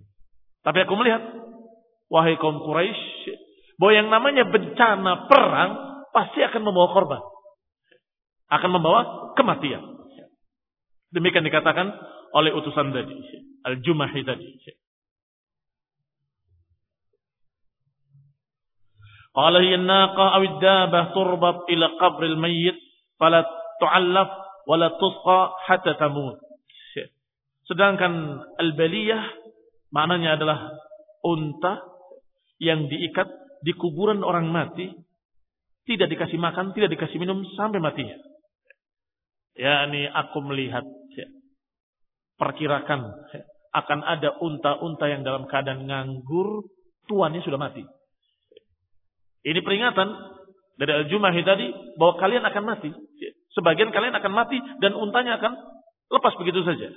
[0.67, 1.23] Tapi aku melihat.
[2.09, 3.37] Wahai kaum Quraisy
[3.79, 5.71] bahwa yang namanya bencana perang
[6.11, 7.23] pasti akan membawa korban.
[8.51, 9.85] Akan membawa kematian.
[11.13, 11.93] Demikian dikatakan
[12.33, 13.13] oleh utusan tadi.
[13.69, 14.49] Al-Jumahi tadi.
[19.37, 22.75] Qala hiya naqa aw dabah turbat ila qabr al-mayyit
[23.21, 23.47] fala
[23.81, 24.29] tu'allaf
[24.69, 26.39] wala tusqa hatta tamut.
[27.69, 29.23] Sedangkan al-baliyah
[29.93, 30.73] maknanya adalah
[31.21, 31.85] unta
[32.57, 33.29] yang diikat
[33.61, 34.89] di kuburan orang mati
[35.85, 38.17] tidak dikasih makan, tidak dikasih minum sampai matinya.
[39.57, 40.85] Ya, ini aku melihat
[41.17, 41.27] ya,
[42.37, 43.41] perkirakan ya,
[43.73, 46.69] akan ada unta-unta yang dalam keadaan nganggur,
[47.09, 47.83] tuannya sudah mati.
[49.45, 50.09] Ini peringatan
[50.77, 52.91] dari Al-Jumahi tadi bahwa kalian akan mati.
[52.93, 55.59] Ya, sebagian kalian akan mati dan untanya akan
[56.15, 56.95] lepas begitu saja.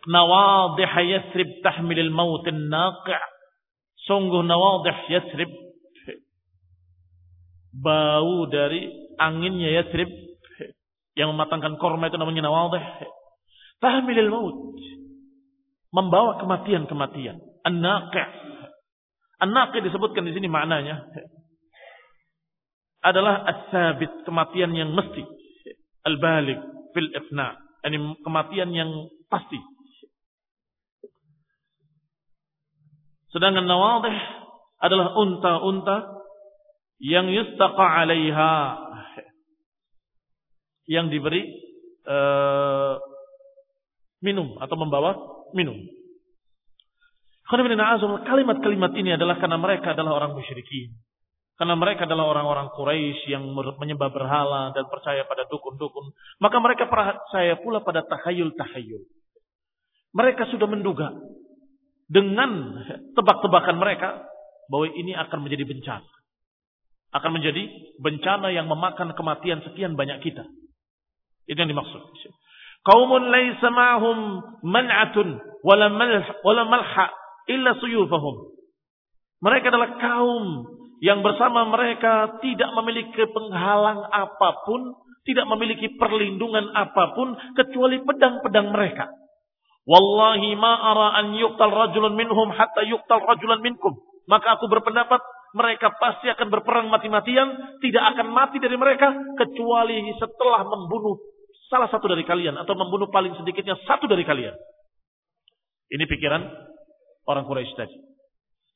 [0.00, 3.20] Nawadih Yathrib tahmilil mautin naqi'
[4.08, 5.52] sungguh nawadih Yathrib
[7.76, 8.88] bau dari
[9.20, 10.08] anginnya Yathrib
[11.20, 12.80] yang mematangkan korma itu namanya nawadih.
[13.80, 14.56] Tahmilil maut.
[15.92, 17.36] Membawa kematian-kematian.
[17.66, 18.28] An-naqi'
[19.42, 21.04] an-naqi' disebutkan di sini maknanya
[23.00, 25.24] adalah as-sabit kematian yang mesti
[26.04, 26.60] al-balik
[26.92, 28.90] fil ifna ini kematian yang
[29.32, 29.56] pasti
[33.30, 34.16] Sedangkan nawadih
[34.82, 36.18] adalah unta-unta
[36.98, 38.52] yang yustaqa alaiha
[40.90, 41.46] yang diberi
[42.10, 42.98] uh,
[44.18, 45.14] minum atau membawa
[45.54, 45.78] minum.
[47.50, 50.90] Kalimat-kalimat ini adalah karena mereka adalah orang musyrikin.
[51.60, 56.08] Karena mereka adalah orang-orang Quraisy yang menyembah berhala dan percaya pada dukun-dukun.
[56.40, 59.04] Maka mereka percaya pula pada tahayul-tahayul.
[60.16, 61.12] Mereka sudah menduga
[62.08, 62.80] dengan
[63.12, 64.24] tebak-tebakan mereka
[64.72, 66.08] bahwa ini akan menjadi bencana.
[67.12, 67.68] Akan menjadi
[68.00, 70.48] bencana yang memakan kematian sekian banyak kita.
[71.44, 72.00] Itu yang dimaksud.
[72.88, 74.16] Kaumun laisa ma'hum
[74.64, 77.06] man'atun wala malha
[77.52, 78.48] illa suyufahum.
[79.44, 87.16] Mereka adalah kaum yang bersama mereka tidak memiliki penghalang apa pun, tidak memiliki perlindungan apa
[87.16, 89.08] pun kecuali pedang-pedang mereka.
[89.88, 93.96] Wallahi ma ara an yuqtal rajulun minhum hatta yuqtal rajulan minkum.
[94.28, 95.18] Maka aku berpendapat
[95.56, 99.10] mereka pasti akan berperang mati-matian, tidak akan mati dari mereka
[99.40, 101.18] kecuali setelah membunuh
[101.72, 104.52] salah satu dari kalian atau membunuh paling sedikitnya satu dari kalian.
[105.90, 106.42] Ini pikiran
[107.26, 107.96] orang Quraisy tadi.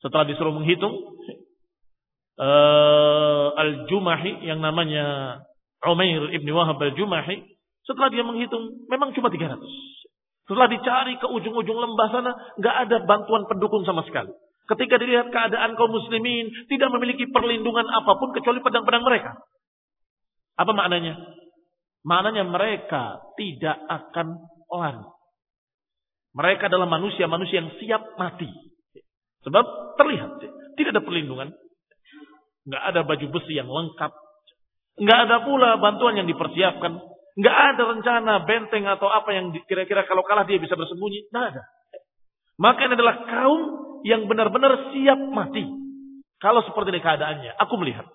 [0.03, 0.91] Setelah disuruh menghitung
[2.39, 5.37] uh, Al-Jumahi yang namanya
[5.85, 7.45] Umair ibn Wahab Al-Jumahi,
[7.85, 9.61] setelah dia menghitung memang cuma 300.
[10.45, 14.29] Setelah dicari ke ujung-ujung lembah sana, nggak ada bantuan pendukung sama sekali.
[14.65, 19.37] Ketika dilihat keadaan kaum muslimin, tidak memiliki perlindungan apa pun kecuali pedang-pedang mereka.
[20.57, 21.21] Apa maknanya?
[22.05, 24.27] Maknanya mereka tidak akan
[24.69, 25.05] lari.
[26.35, 28.49] Mereka adalah manusia-manusia yang siap mati.
[29.45, 30.41] Sebab terlihat,
[30.77, 31.53] tidak ada perlindungan.
[32.65, 34.11] Nggak ada baju besi yang lengkap.
[35.01, 40.23] Nggak ada pula bantuan yang dipersiapkan Nggak ada rencana benteng atau apa yang kira-kira kalau
[40.23, 41.27] kalah dia bisa bersembunyi.
[41.35, 41.63] Nggak ada.
[42.55, 43.61] Maka ini adalah kaum
[44.07, 45.67] yang benar-benar siap mati.
[46.39, 47.59] Kalau seperti ini keadaannya.
[47.59, 48.07] Aku melihat.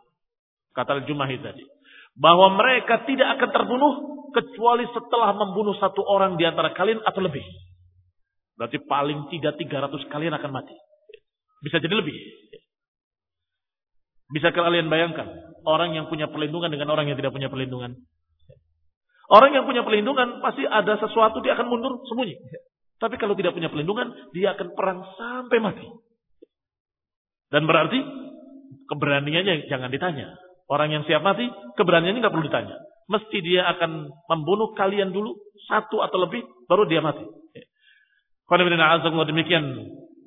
[0.72, 1.68] Kata Al-Jumahi tadi.
[2.16, 3.94] Bahwa mereka tidak akan terbunuh.
[4.30, 7.42] Kecuali setelah membunuh satu orang di antara kalian atau lebih.
[8.54, 10.76] Berarti paling tidak 300 kalian akan mati.
[11.60, 12.14] Bisa jadi lebih.
[14.30, 15.26] Bisa kalian bayangkan.
[15.66, 17.98] Orang yang punya perlindungan dengan orang yang tidak punya perlindungan.
[19.30, 22.34] Orang yang punya perlindungan pasti ada sesuatu dia akan mundur sembunyi.
[22.98, 25.86] Tapi kalau tidak punya perlindungan, dia akan perang sampai mati.
[27.50, 27.98] Dan berarti
[28.90, 30.34] keberaniannya jangan ditanya.
[30.70, 31.46] Orang yang siap mati,
[31.78, 32.76] keberanian ini nggak perlu ditanya.
[33.10, 35.34] Mesti dia akan membunuh kalian dulu,
[35.66, 37.26] satu atau lebih, baru dia mati.
[38.46, 39.64] Kalau demikian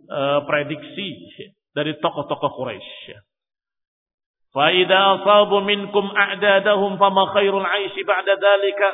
[0.07, 1.07] uh, prediksi
[1.75, 3.32] dari tokoh-tokoh Quraisy.
[4.53, 8.87] Fa idza asabu minkum a'dadahum fama khairul 'aishi ba'da dzalika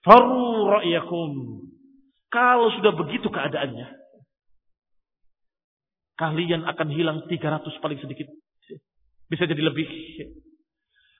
[0.00, 1.60] faru ra'yakum.
[2.32, 3.86] Kalau sudah begitu keadaannya,
[6.16, 8.26] kalian akan hilang 300 paling sedikit.
[9.28, 9.86] Bisa jadi lebih.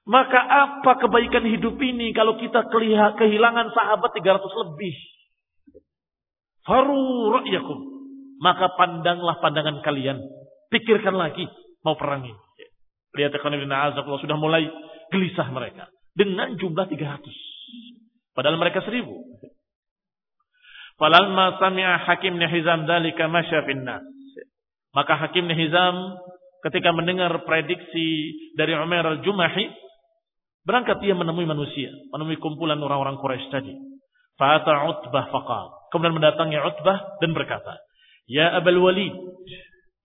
[0.06, 2.70] Maka apa kebaikan hidup ini kalau kita
[3.18, 4.94] kehilangan sahabat 300 lebih?
[6.64, 7.78] Faru ra'yakum.
[8.40, 10.22] Maka pandanglah pandangan kalian.
[10.70, 11.44] Pikirkan lagi
[11.82, 12.34] mau perangin.
[13.16, 14.68] Lihat Allah sudah mulai
[15.08, 15.88] gelisah mereka.
[16.12, 18.36] Dengan jumlah 300.
[18.36, 19.16] Padahal mereka seribu.
[20.96, 24.04] Falamma sami'a Hakim Nihizam dalika masya finnas.
[24.96, 26.16] Maka Hakim Nihizam
[26.64, 29.68] ketika mendengar prediksi dari Umar al-Jumahi,
[30.64, 33.76] berangkat dia menemui manusia, menemui kumpulan orang-orang Quraisy tadi.
[34.36, 35.66] Fa'ata Utbah faqal.
[35.92, 37.80] Kemudian mendatangi Utbah dan berkata,
[38.26, 39.14] Ya Abul Walid.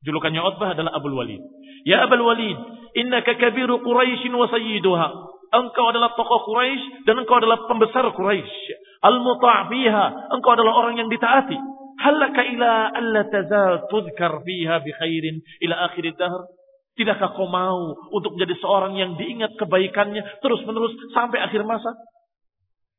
[0.06, 1.41] Julukannya Utbah adalah Abul Walid.
[1.88, 2.58] Ya Abul Walid,
[2.98, 5.08] innaka kabiru Quraisy wa sayyiduha.
[5.52, 8.54] Engkau adalah tokoh Quraisy dan engkau adalah pembesar Quraisy.
[9.02, 10.06] Al-muta' fiha,
[10.38, 11.58] engkau adalah orang yang ditaati.
[12.02, 16.50] Halaka ila alla tazal tudhkar fiha bi khairin ila akhir dahr.
[16.91, 21.96] Tidakkah kau mau untuk menjadi seorang yang diingat kebaikannya terus-menerus sampai akhir masa?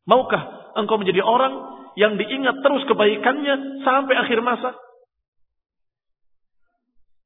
[0.08, 1.54] Maukah engkau menjadi orang
[1.94, 4.74] yang diingat terus kebaikannya sampai akhir masa?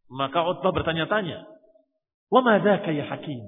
[0.06, 1.56] Maka Utbah bertanya-tanya,
[2.30, 3.42] Wa ya Hakim?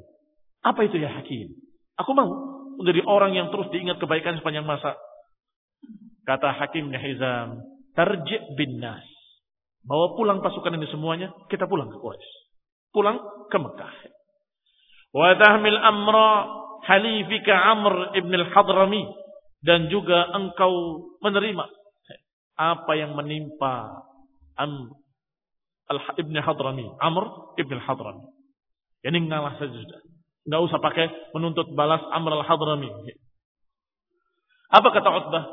[0.62, 1.54] Apa itu ya Hakim?
[1.98, 2.30] Aku mau
[2.78, 4.94] menjadi orang yang terus diingat kebaikan sepanjang masa.
[6.22, 7.62] Kata Hakim Hizam,
[7.94, 9.02] tarji' bin nas.
[9.82, 12.30] Bawa pulang pasukan ini semuanya, kita pulang ke Quraisy.
[12.94, 13.18] Pulang
[13.50, 13.94] ke Mekah.
[15.14, 16.30] Wa tahmil amra
[16.86, 19.04] halifika Amr ibn al-Hadrami.
[19.58, 20.70] Dan juga engkau
[21.18, 21.66] menerima
[22.54, 23.90] apa yang menimpa
[24.54, 24.94] Amr
[26.20, 26.86] ibn Hadrami.
[27.00, 28.24] Amr ibn al-Hadrami.
[29.04, 30.00] Ini ngalah saja sudah.
[30.48, 32.88] Nggak usah pakai menuntut balas Amr al-Hadrami.
[34.68, 35.44] Apa kata Utbah?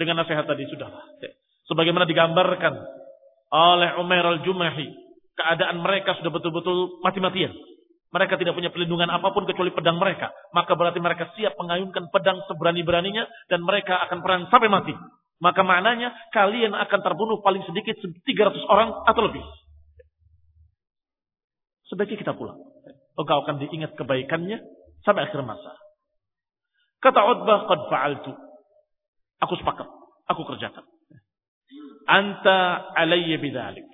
[0.00, 1.04] Dengan nasihat tadi sudahlah.
[1.68, 2.74] Sebagaimana digambarkan
[3.52, 4.88] oleh Umar al-Jumahi.
[5.34, 7.52] Keadaan mereka sudah betul-betul mati-matian.
[8.14, 10.30] Mereka tidak punya pelindungan apa pun kecuali pedang mereka.
[10.54, 13.26] Maka berarti mereka siap mengayunkan pedang seberani-beraninya.
[13.50, 14.94] Dan mereka akan perang sampai mati.
[15.42, 19.42] Maka maknanya kalian akan terbunuh paling sedikit 300 orang atau lebih.
[21.88, 22.56] Sebaiknya kita pulang.
[23.14, 24.58] Engkau akan diingat kebaikannya
[25.04, 25.76] sampai akhir masa.
[27.04, 28.32] Kata Utbah, qad fa'altu.
[29.44, 29.86] Aku sepakat.
[30.32, 30.84] Aku kerjakan.
[32.08, 33.84] Anta alayya bidhalik.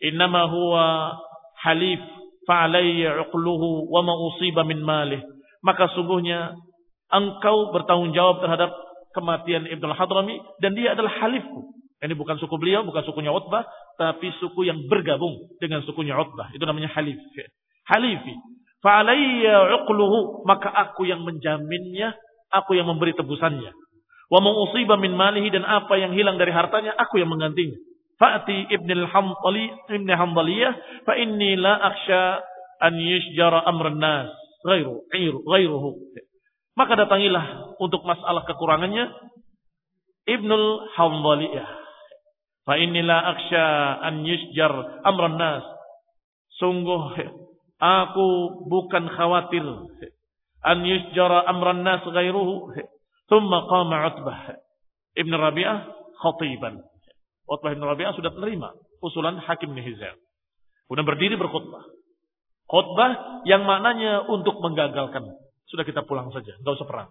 [0.00, 1.16] Innama huwa
[1.60, 2.00] halif
[2.48, 5.20] fa'alayya uqluhu wa ma usiba min malih.
[5.64, 6.56] Maka sungguhnya
[7.12, 8.72] engkau bertanggung jawab terhadap
[9.16, 11.72] kematian Ibnu Hadrami dan dia adalah halifku.
[12.04, 16.50] Ini bukan suku beliau, bukan sukunya Utbah, tapi suku yang bergabung dengan sukunya Utbah.
[16.52, 17.18] Itu namanya halif.
[17.86, 18.34] Halifi.
[18.82, 20.44] Fa'alayya uqluhu.
[20.44, 22.14] Maka aku yang menjaminnya.
[22.50, 23.72] Aku yang memberi tebusannya.
[24.30, 25.50] Wa ma'usiba min malihi.
[25.54, 26.94] Dan apa yang hilang dari hartanya.
[26.98, 27.78] Aku yang menggantinya.
[28.18, 29.70] Fa'ati ibn al-hamdali.
[29.90, 30.72] Ibn hamdaliyah.
[31.06, 32.42] Fa inni la aksha
[32.82, 34.30] an yishjara amran nas.
[34.64, 35.04] Ghairu,
[35.44, 35.90] ghairuhu.
[36.74, 39.12] Maka datangilah untuk masalah kekurangannya.
[40.24, 41.83] Ibnul Hamdaliyah.
[42.64, 43.66] Fa la aksha
[44.08, 44.72] an yishjar
[45.04, 45.64] amran nas.
[46.56, 47.18] Sungguh
[47.84, 48.28] Aku
[48.70, 49.66] bukan khawatir
[50.64, 52.72] an yusjara amran nas ghairuhu.
[53.28, 54.40] Thumma qama Utbah
[55.16, 55.78] Ibn Rabi'ah
[56.16, 56.80] khatiban.
[57.44, 58.68] Utbah Ibn Rabi'ah sudah menerima
[59.04, 60.16] usulan Hakim bin Hizam.
[60.88, 61.84] Kemudian berdiri berkhutbah.
[62.68, 65.28] Khutbah yang maknanya untuk menggagalkan.
[65.68, 67.10] Sudah kita pulang saja, enggak usah perang.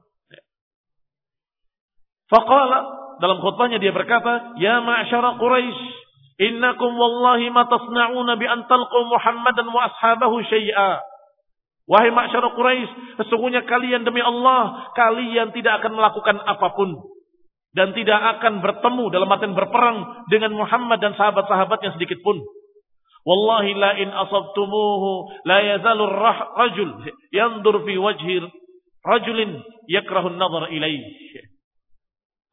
[2.30, 2.80] Faqala
[3.22, 6.04] dalam khutbahnya dia berkata, "Ya ma'syara Quraisy,
[6.42, 10.98] Innakum wallahi ma tasna'una bi an talqu Muhammadan wa ashabahu syai'a.
[11.86, 16.96] Wahai masyarakat Quraisy, sesungguhnya kalian demi Allah, kalian tidak akan melakukan apa pun
[17.74, 22.40] dan tidak akan bertemu dalam artian berperang dengan Muhammad dan sahabat-sahabatnya sedikit pun.
[23.24, 26.90] Wallahi la in asabtumuhu la yazalu rajul
[27.32, 28.46] yandur fi wajhi
[29.06, 31.08] rajulin yakrahu an-nazar ilayhi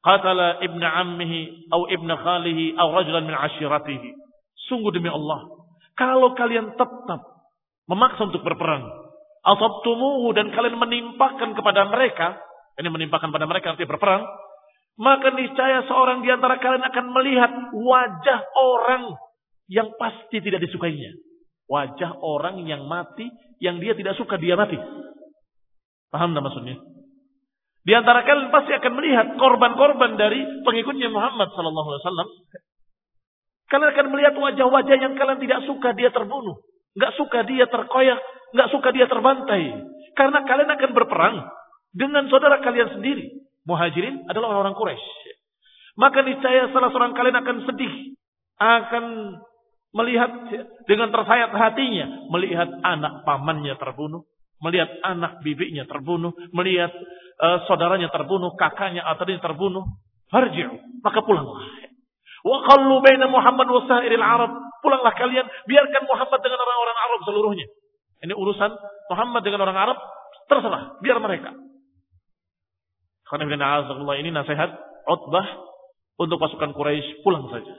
[0.01, 4.11] qatala ibn ammihi atau ibn khalihi atau rajulan min ashiratihi.
[4.69, 5.51] Sungguh demi Allah,
[5.99, 7.21] kalau kalian tetap
[7.91, 8.87] memaksa untuk berperang,
[9.45, 12.39] asabtumuhu dan kalian menimpakan kepada mereka,
[12.79, 14.25] ini menimpakan pada mereka nanti berperang,
[15.01, 19.17] maka niscaya seorang di antara kalian akan melihat wajah orang
[19.71, 21.17] yang pasti tidak disukainya.
[21.71, 23.31] Wajah orang yang mati,
[23.63, 24.77] yang dia tidak suka dia mati.
[26.11, 26.83] Paham tak maksudnya?
[27.81, 32.29] Di antara kalian pasti akan melihat korban-korban dari pengikutnya Muhammad sallallahu alaihi wasallam.
[33.71, 36.61] Kalian akan melihat wajah-wajah yang kalian tidak suka dia terbunuh,
[36.99, 38.19] nggak suka dia terkoyak,
[38.53, 39.65] nggak suka dia terbantai.
[40.13, 41.37] Karena kalian akan berperang
[41.95, 43.41] dengan saudara kalian sendiri.
[43.65, 45.09] Muhajirin adalah orang-orang Quraisy.
[46.01, 47.95] Maka niscaya salah seorang kalian akan sedih,
[48.59, 49.05] akan
[49.95, 50.31] melihat
[50.87, 54.27] dengan tersayat hatinya, melihat anak pamannya terbunuh,
[54.61, 56.93] melihat anak bibinya terbunuh, melihat
[57.41, 59.85] uh, saudaranya terbunuh, kakaknya atau dia terbunuh,
[60.31, 61.65] harji'u, maka pulanglah.
[62.41, 64.53] Wa qallu baina Muhammad wa sa'iril Arab.
[64.81, 67.67] Pulanglah kalian, biarkan Muhammad dengan orang-orang Arab seluruhnya.
[68.21, 68.71] Ini urusan
[69.13, 69.99] Muhammad dengan orang Arab,
[70.49, 71.53] terserah, biar mereka.
[73.29, 73.47] Karena
[74.19, 74.71] ini nasihat
[75.07, 75.47] Utbah
[76.21, 77.73] untuk pasukan Quraisy pulang saja.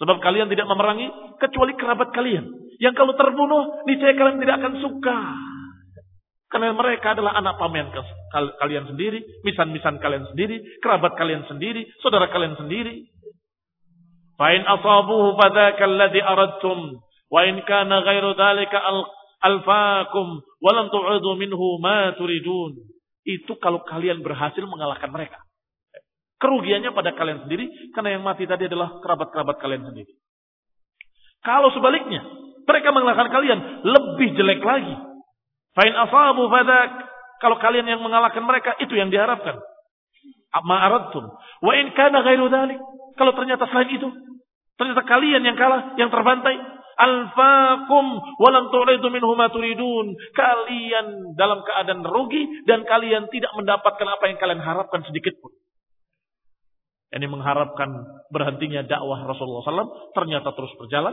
[0.00, 2.48] Sebab kalian tidak memerangi kecuali kerabat kalian.
[2.82, 5.18] Yang kalau terbunuh, niscaya kalian tidak akan suka.
[6.52, 7.88] Karena mereka adalah anak pamen
[8.60, 13.08] kalian sendiri, misan-misan kalian sendiri, kerabat kalian sendiri, saudara kalian sendiri.
[14.36, 17.00] Fa'in asabuhu alladhi aradtum.
[17.32, 18.84] Wa in kana ghairu dhalika
[19.40, 20.44] alfaakum.
[20.60, 20.92] Walam
[21.40, 22.76] minhu ma turidun.
[23.24, 25.40] Itu kalau kalian berhasil mengalahkan mereka.
[26.36, 30.10] Kerugiannya pada kalian sendiri, karena yang mati tadi adalah kerabat-kerabat kalian sendiri.
[31.40, 32.18] Kalau sebaliknya,
[32.66, 35.11] mereka mengalahkan kalian, lebih jelek lagi.
[35.72, 36.90] Fa'in asabu fadak.
[37.40, 39.58] Kalau kalian yang mengalahkan mereka, itu yang diharapkan.
[40.52, 41.24] Ma'aradtum.
[41.64, 42.78] Wa in kana ghairu dhalik.
[43.16, 44.08] Kalau ternyata selain itu,
[44.76, 46.56] ternyata kalian yang kalah, yang terbantai,
[46.96, 48.04] alfaakum
[48.38, 50.06] walam tu'idu minhum turidun.
[50.36, 55.52] Kalian dalam keadaan rugi dan kalian tidak mendapatkan apa yang kalian harapkan sedikit pun.
[57.12, 57.92] Ini mengharapkan
[58.32, 61.12] berhentinya dakwah Rasulullah SAW ternyata terus berjalan,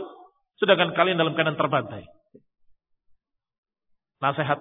[0.56, 2.08] sedangkan kalian dalam keadaan terbantai.
[4.20, 4.60] Nasihat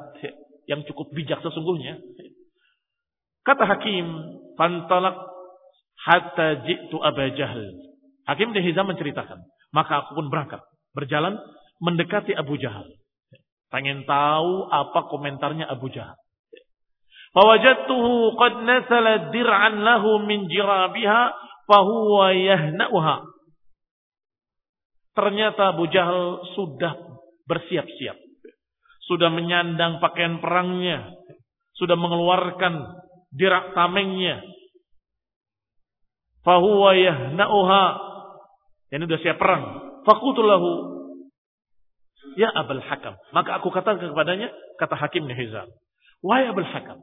[0.71, 1.99] yang cukup bijak sesungguhnya.
[3.43, 4.07] Kata Hakim,
[4.55, 5.19] "Fantalak
[5.99, 7.67] hatta jitu Aba Jahal."
[8.23, 9.41] Hakim di Hizam menceritakan,
[9.75, 10.63] maka aku pun berangkat,
[10.95, 11.35] berjalan
[11.83, 12.87] mendekati Abu Jahal.
[13.73, 16.15] Pengen tahu apa komentarnya Abu Jahal.
[17.33, 21.21] Fawajadtuhu qad nasala dir'an lahu min jirabiha
[21.69, 23.17] fahuwa yahna'uha.
[25.13, 26.95] Ternyata Abu Jahal sudah
[27.49, 28.28] bersiap-siap
[29.09, 31.09] sudah menyandang pakaian perangnya,
[31.73, 32.85] sudah mengeluarkan
[33.33, 34.45] dirak tamengnya.
[36.45, 37.85] Fahuwa yahna'uha.
[38.93, 39.63] Ini sudah siap perang.
[40.05, 40.71] Fakutulahu.
[42.37, 43.17] Ya Abul Hakam.
[43.33, 45.67] Maka aku katakan kepadanya, kata Hakim Hizam.
[46.21, 47.01] Wahai Abul Hakam.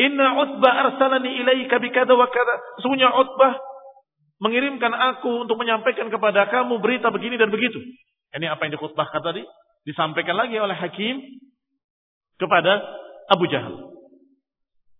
[0.00, 2.56] Inna Utbah arsalani ilaika bikada wa kada.
[2.80, 3.60] Sesungguhnya Utbah
[4.40, 7.78] mengirimkan aku untuk menyampaikan kepada kamu berita begini dan begitu.
[8.32, 9.44] Ini apa yang dikhutbahkan tadi?
[9.82, 11.42] Disampaikan lagi oleh Hakim
[12.38, 12.82] kepada
[13.30, 13.92] Abu Jahal.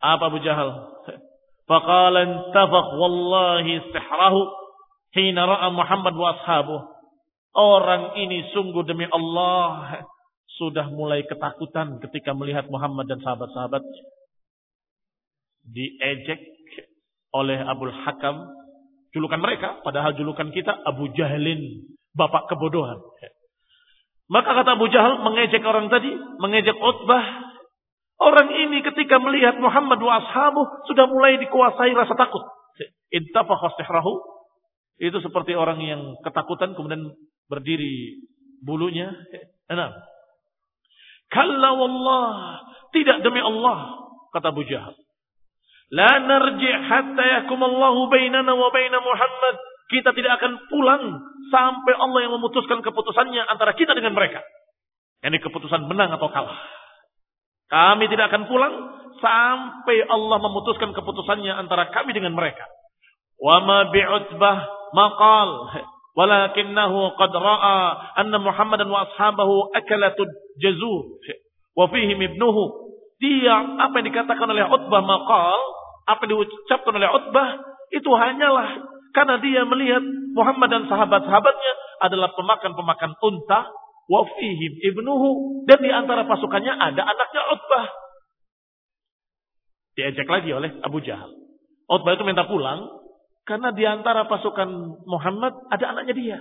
[0.02, 0.70] Apa Abu Jahal?
[1.70, 4.40] Faqala intafaq wallahi sihrahu
[5.14, 6.80] hina ra'a Muhammad wa ashabuh.
[7.52, 10.02] Orang ini sungguh demi Allah
[10.58, 14.02] sudah mulai ketakutan ketika melihat Muhammad dan sahabat-sahabatnya.
[15.62, 16.42] Diejek
[17.30, 18.50] oleh Abul Hakam.
[19.12, 21.84] Julukan mereka, padahal julukan kita Abu Jahlin,
[22.16, 22.96] bapak kebodohan.
[24.32, 26.08] Maka kata Abu Jahal mengejek orang tadi,
[26.40, 27.52] mengejek Utbah.
[28.16, 32.40] Orang ini ketika melihat Muhammad wa ashabuh sudah mulai dikuasai rasa takut.
[33.12, 33.76] Intafakha
[34.96, 37.12] Itu seperti orang yang ketakutan kemudian
[37.52, 38.24] berdiri
[38.64, 39.12] bulunya.
[39.68, 39.92] Enam.
[41.28, 42.32] Kalla wallah.
[42.96, 44.00] Tidak demi Allah.
[44.32, 44.96] Kata Abu Jahal.
[45.92, 49.56] La narji' hatta yakum Allahu bainana wa baina Muhammad.
[49.92, 51.04] Kita tidak akan pulang
[51.52, 54.40] sampai Allah yang memutuskan keputusannya antara kita dengan mereka.
[55.20, 56.56] Ini keputusan menang atau kalah.
[57.68, 58.74] Kami tidak akan pulang
[59.20, 62.64] sampai Allah memutuskan keputusannya antara kami dengan mereka.
[63.36, 64.56] Wa ma bi'utbah
[64.96, 65.50] maqal
[66.16, 67.78] walakinnahu qad ra'a
[68.16, 70.28] anna Muhammadan wa ashabahu akalatud
[70.60, 71.20] jazur
[71.76, 72.92] wa fihim ibnuhu.
[73.22, 75.60] Dia apa yang dikatakan oleh Utbah maqal,
[76.10, 77.48] apa yang diucapkan oleh Utbah
[77.94, 78.82] itu hanyalah
[79.12, 80.00] karena dia melihat
[80.32, 83.60] Muhammad dan sahabat-sahabatnya adalah pemakan-pemakan unta.
[84.02, 85.62] Wafihim ibnuhu.
[85.68, 87.86] Dan di antara pasukannya ada anaknya Utbah.
[89.94, 91.30] Diajak lagi oleh Abu Jahal.
[91.86, 92.88] Utbah itu minta pulang.
[93.46, 94.68] Karena di antara pasukan
[95.06, 96.38] Muhammad ada anaknya dia.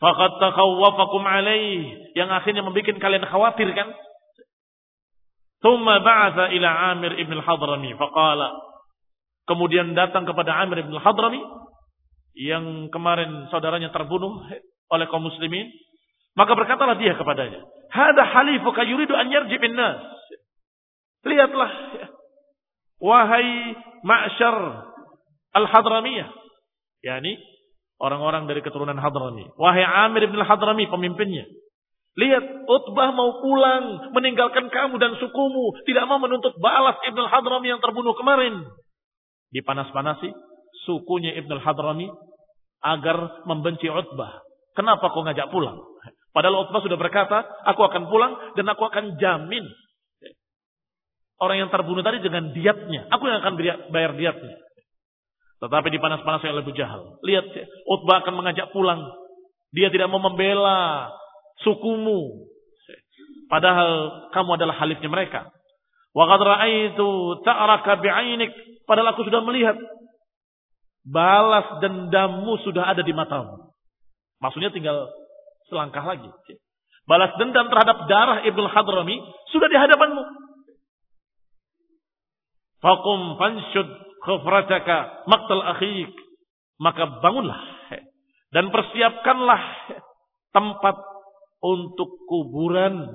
[0.00, 1.92] Fakat takawwafakum alaih.
[2.16, 3.92] Yang akhirnya membuat kalian khawatir kan.
[5.62, 7.94] Thumma ba'atha ila Amir ibn al-Hadrami.
[7.94, 8.71] Faqala.
[9.48, 11.42] Kemudian datang kepada Amir bin Hadrami
[12.38, 14.46] yang kemarin saudaranya terbunuh
[14.92, 15.68] oleh kaum muslimin.
[16.32, 17.60] Maka berkatalah dia kepadanya,
[17.92, 20.00] "Hada halifuka yuridu an yarji nas."
[21.22, 21.70] Lihatlah.
[23.02, 23.76] Wahai
[24.06, 24.56] ma'syar
[25.58, 26.30] al-hadramiyah.
[27.02, 27.34] yakni
[28.02, 29.46] orang-orang dari keturunan Hadrami.
[29.58, 31.46] Wahai Amir bin Hadrami pemimpinnya.
[32.12, 37.80] Lihat, Utbah mau pulang, meninggalkan kamu dan sukumu, tidak mau menuntut balas Ibn al-Hadrami yang
[37.80, 38.68] terbunuh kemarin.
[39.52, 40.32] Dipanas-panasi
[40.88, 42.08] sukunya Ibn al-Hadrami
[42.82, 44.42] agar membenci Utbah.
[44.72, 45.78] Kenapa kau ngajak pulang?
[46.32, 49.68] Padahal Utbah sudah berkata, aku akan pulang dan aku akan jamin
[51.42, 53.10] orang yang terbunuh tadi dengan diatnya.
[53.10, 53.58] Aku yang akan
[53.90, 54.56] bayar diatnya.
[55.58, 57.18] Tetapi dipanas-panasi oleh Abu Jahal.
[57.26, 57.46] Lihat,
[57.90, 59.02] Utbah akan mengajak pulang.
[59.74, 61.10] Dia tidak mau membela
[61.66, 62.46] sukumu.
[63.50, 65.50] Padahal kamu adalah halifnya mereka.
[66.14, 67.06] Wa qad ra'aitu
[67.42, 68.50] ta'raka bi'ainik.
[68.92, 69.72] Padahal aku sudah melihat
[71.08, 73.72] balas dendammu sudah ada di matamu.
[74.44, 75.08] Maksudnya tinggal
[75.72, 76.28] selangkah lagi.
[77.08, 79.16] Balas dendam terhadap darah Ibnu Hadrami
[79.48, 80.20] sudah di hadapanmu.
[82.84, 83.88] Fakum fanshud
[84.28, 86.12] khufrataka maktal akhik.
[86.76, 87.64] Maka bangunlah
[88.52, 89.62] dan persiapkanlah
[90.52, 91.00] tempat
[91.64, 93.08] untuk kuburan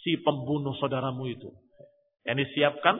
[0.00, 1.52] si pembunuh saudaramu itu.
[2.24, 2.96] Yang disiapkan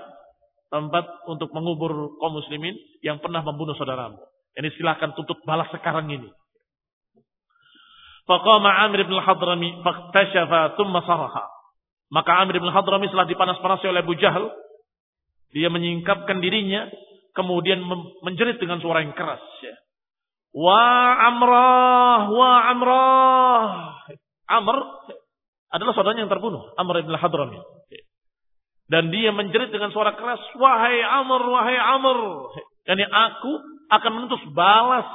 [0.73, 4.19] tempat untuk mengubur kaum muslimin yang pernah membunuh saudaramu.
[4.57, 6.31] Ini silahkan tuntut balas sekarang ini.
[8.27, 11.47] Faqama Amir bin Hadrami faktashafa thumma saraha.
[12.11, 14.51] Maka Amir bin Hadrami setelah dipanas-panasi oleh Abu Jahal,
[15.55, 16.91] dia menyingkapkan dirinya,
[17.37, 17.83] kemudian
[18.27, 19.43] menjerit dengan suara yang keras.
[20.57, 20.83] Wa
[21.31, 23.67] Amrah, wa Amrah.
[24.47, 24.77] Amr
[25.75, 27.61] adalah saudaranya yang terbunuh, Amr ibn Hadrami.
[28.87, 32.19] Dan dia menjerit dengan suara keras, wahai Amr, wahai Amr.
[32.87, 33.53] Yani aku
[33.91, 35.11] akan menuntut balas,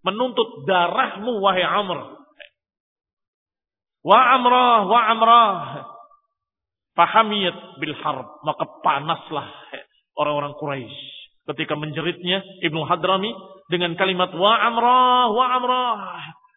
[0.00, 2.16] menuntut darahmu, wahai Amr.
[4.04, 5.60] Wa Amrah, wa Amrah.
[6.94, 8.40] Fahamiyat bil harb.
[8.44, 9.48] Maka panaslah
[10.16, 11.14] orang-orang Quraisy
[11.52, 13.32] ketika menjeritnya Ibnu Hadrami
[13.68, 16.00] dengan kalimat wa amrah wa amrah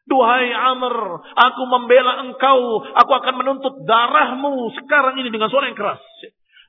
[0.08, 6.00] Duhai Amr, aku membela engkau, aku akan menuntut darahmu sekarang ini dengan suara yang keras.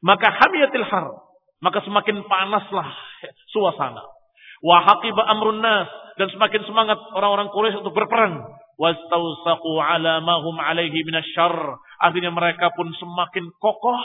[0.05, 1.07] Maka hamiyatil har,
[1.59, 2.89] maka semakin panaslah
[3.51, 4.03] suasana.
[4.63, 8.43] Wa haqiba amrun nas, dan semakin semangat orang-orang Quraisy untuk berperang.
[8.79, 11.79] Wastausaqu ala mahum alaihi minasyarr.
[11.99, 13.99] Akhirnya mereka pun semakin kokoh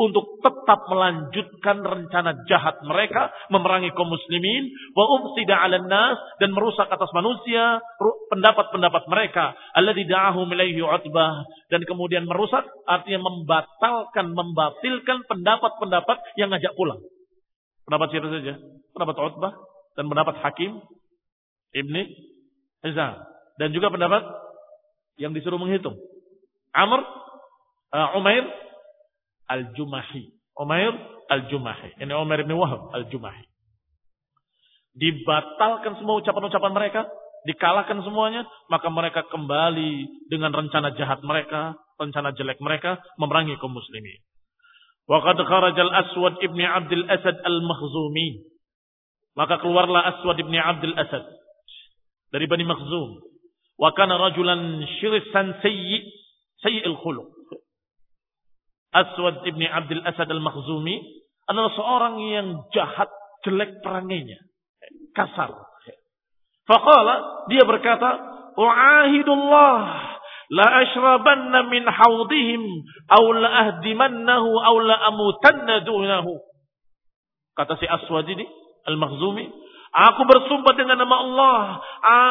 [0.00, 6.88] untuk tetap melanjutkan rencana jahat mereka memerangi kaum muslimin wa ufsida 'alan nas dan merusak
[6.88, 7.84] atas manusia
[8.32, 16.72] pendapat-pendapat mereka alladzi da'ahum ilaihi utbah dan kemudian merusak artinya membatalkan membatilkan pendapat-pendapat yang ngajak
[16.72, 17.04] pulang.
[17.84, 18.54] Pendapat siapa saja?
[18.94, 19.52] Pendapat Utbah
[19.98, 20.78] dan pendapat Hakim
[21.74, 22.06] Ibni
[22.86, 23.18] Hizam.
[23.58, 24.22] Dan juga pendapat
[25.18, 25.98] yang disuruh menghitung.
[26.70, 27.02] Amr
[27.92, 28.46] uh, Umair
[29.50, 30.30] Al-Jumahi.
[30.54, 30.94] Umair
[31.26, 31.98] Al-Jumahi.
[31.98, 33.42] Ini Umair bin Wahab Al-Jumahi.
[34.94, 37.00] Dibatalkan semua ucapan-ucapan mereka.
[37.50, 38.46] Dikalahkan semuanya.
[38.70, 41.74] Maka mereka kembali dengan rencana jahat mereka.
[41.98, 43.02] Rencana jelek mereka.
[43.18, 44.22] Memerangi kaum muslimin.
[45.10, 48.46] Waqad kharajal Aswad ibni Abdul Asad al-Makhzumi.
[49.34, 51.26] Maka keluarlah Aswad ibni Abdul Asad.
[52.30, 53.18] Dari Bani Makhzum.
[53.74, 56.06] Wa kana rajulan syirisan sayyi.
[56.62, 57.39] Sayyi al-khuluq.
[58.90, 60.98] Aswad ibni Abdul Asad al-Makhzumi
[61.46, 63.10] adalah seorang yang jahat,
[63.46, 64.38] jelek perangainya.
[65.14, 65.54] Kasar.
[66.66, 68.10] Faqala, dia berkata,
[68.54, 69.78] U'ahidullah,
[70.54, 72.62] la ashrabanna min hawdihim,
[73.10, 76.38] aw la ahdimannahu, aw la amutanna dunahu.
[77.54, 78.46] Kata si Aswad ini,
[78.86, 81.82] al-Makhzumi, Aku bersumpah dengan nama Allah,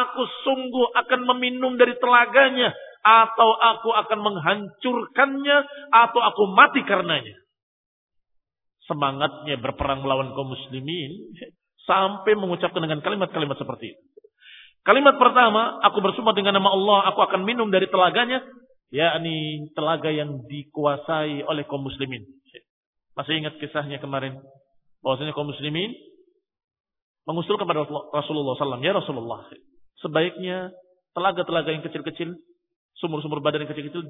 [0.08, 5.58] aku sungguh akan meminum dari telaganya atau aku akan menghancurkannya,
[5.92, 7.36] atau aku mati karenanya.
[8.84, 11.32] Semangatnya berperang melawan kaum muslimin,
[11.88, 14.02] sampai mengucapkan dengan kalimat-kalimat seperti itu.
[14.80, 18.40] Kalimat pertama, aku bersumpah dengan nama Allah, aku akan minum dari telaganya,
[18.88, 22.24] yakni telaga yang dikuasai oleh kaum muslimin.
[23.12, 24.40] Masih ingat kisahnya kemarin?
[25.04, 25.92] Bahwasanya kaum muslimin
[27.28, 27.84] mengusulkan kepada
[28.16, 29.44] Rasulullah SAW, ya Rasulullah,
[30.00, 30.72] sebaiknya
[31.12, 32.32] telaga-telaga yang kecil-kecil
[33.00, 34.04] sumur-sumur badan yang kecil-kecil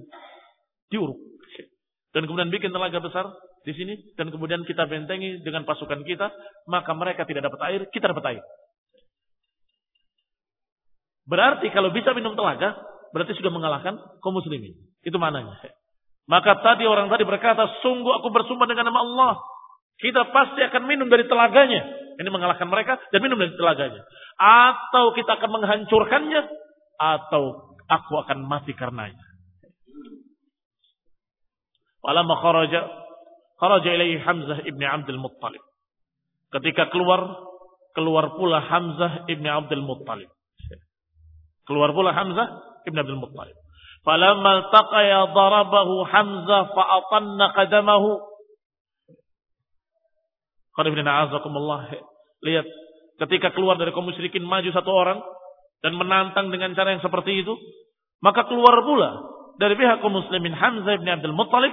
[0.90, 1.18] diuruk.
[2.10, 3.30] Dan kemudian bikin telaga besar
[3.62, 6.26] di sini dan kemudian kita bentengi dengan pasukan kita,
[6.66, 8.42] maka mereka tidak dapat air, kita dapat air.
[11.30, 12.74] Berarti kalau bisa minum telaga,
[13.14, 14.74] berarti sudah mengalahkan kaum muslimin.
[15.06, 15.54] Itu mananya.
[16.26, 19.34] Maka tadi orang tadi berkata, sungguh aku bersumpah dengan nama Allah.
[20.02, 21.86] Kita pasti akan minum dari telaganya.
[22.18, 24.02] Ini mengalahkan mereka dan minum dari telaganya.
[24.40, 26.42] Atau kita akan menghancurkannya.
[27.00, 29.26] Atau aku akan mati karenanya.
[32.00, 32.80] Walamma kharaja
[33.60, 35.60] Kharaja ilaihi Hamzah ibni Abdul Muttalib.
[36.48, 37.28] Ketika keluar,
[37.92, 40.32] keluar pula Hamzah ibni Abdul Muttalib.
[41.68, 42.48] Keluar pula Hamzah
[42.88, 43.52] ibni Abdul Muttalib.
[44.00, 48.10] Falamma altaqaya darabahu Hamzah fa'atanna qadamahu.
[52.40, 52.66] Lihat,
[53.20, 55.20] ketika keluar dari kaum musyrikin maju satu orang
[55.80, 57.56] dan menantang dengan cara yang seperti itu,
[58.20, 59.10] maka keluar pula
[59.56, 61.72] dari pihak kaum muslimin Hamzah bin Abdul Muttalib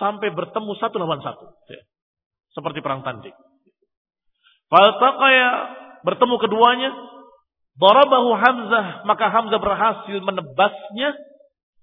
[0.00, 1.44] sampai bertemu satu lawan satu.
[1.68, 1.82] Ya.
[2.56, 3.36] Seperti perang tanding.
[4.68, 5.48] Faltaqaya
[6.04, 6.90] bertemu keduanya,
[7.76, 11.16] darabahu Hamzah, maka Hamzah berhasil menebasnya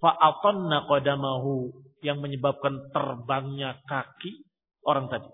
[0.01, 1.73] fa'atanna qadamahu
[2.05, 4.45] yang menyebabkan terbangnya kaki
[4.85, 5.29] orang tadi.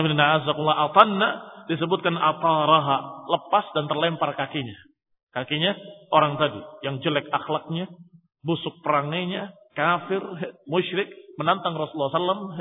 [0.00, 1.28] Atanna
[1.68, 4.76] disebutkan ataraha, lepas dan terlempar kakinya.
[5.32, 5.72] Kakinya
[6.12, 7.88] orang tadi yang jelek akhlaknya,
[8.44, 10.20] busuk perangainya, kafir,
[10.68, 11.08] musyrik,
[11.40, 12.60] menantang Rasulullah SAW.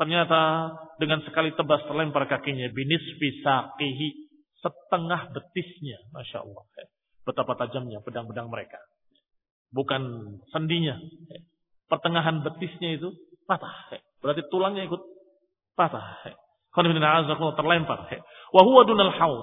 [0.00, 2.66] Ternyata dengan sekali tebas terlempar kakinya.
[2.72, 4.32] Binis fisaqihi.
[4.62, 6.00] Setengah betisnya.
[6.14, 6.64] Masya Allah.
[7.28, 8.80] Betapa tajamnya pedang-pedang mereka.
[9.68, 10.02] Bukan
[10.50, 10.96] sendinya.
[11.92, 13.12] Pertengahan betisnya itu
[13.44, 13.92] patah.
[14.24, 15.02] Berarti tulangnya ikut
[15.76, 16.40] patah.
[16.72, 18.08] Terlempar.
[18.88, 19.40] Dunal haud.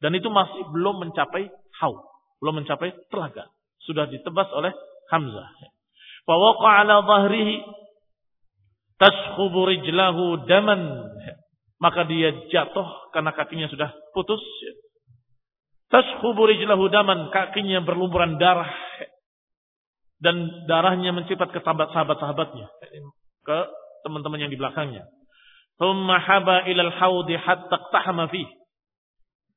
[0.00, 1.48] Dan itu masih belum mencapai
[1.80, 2.00] haud.
[2.40, 3.48] Belum mencapai telaga.
[3.84, 4.72] Sudah ditebas oleh
[5.12, 5.48] Hamzah.
[6.24, 7.64] Fawaqa ala zahrihi
[8.96, 10.80] tashkhubu rijlahu daman.
[11.80, 14.40] Maka dia jatuh karena kakinya sudah putus.
[15.90, 18.68] Tashkhubu rijlahu daman, kakinya berlumuran darah.
[20.20, 22.68] Dan darahnya mencipat ke sahabat-sahabatnya.
[23.40, 23.58] Ke
[24.04, 25.08] teman-teman yang di belakangnya.
[25.80, 27.80] Thumma haba ilal haudi hatta
[28.28, 28.48] fih.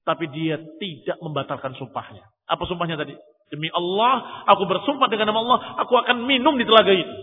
[0.08, 2.24] Tapi dia tidak membatalkan sumpahnya.
[2.48, 3.16] Apa sumpahnya tadi?
[3.52, 7.16] Demi Allah, aku bersumpah dengan nama Allah, aku akan minum di telaga itu.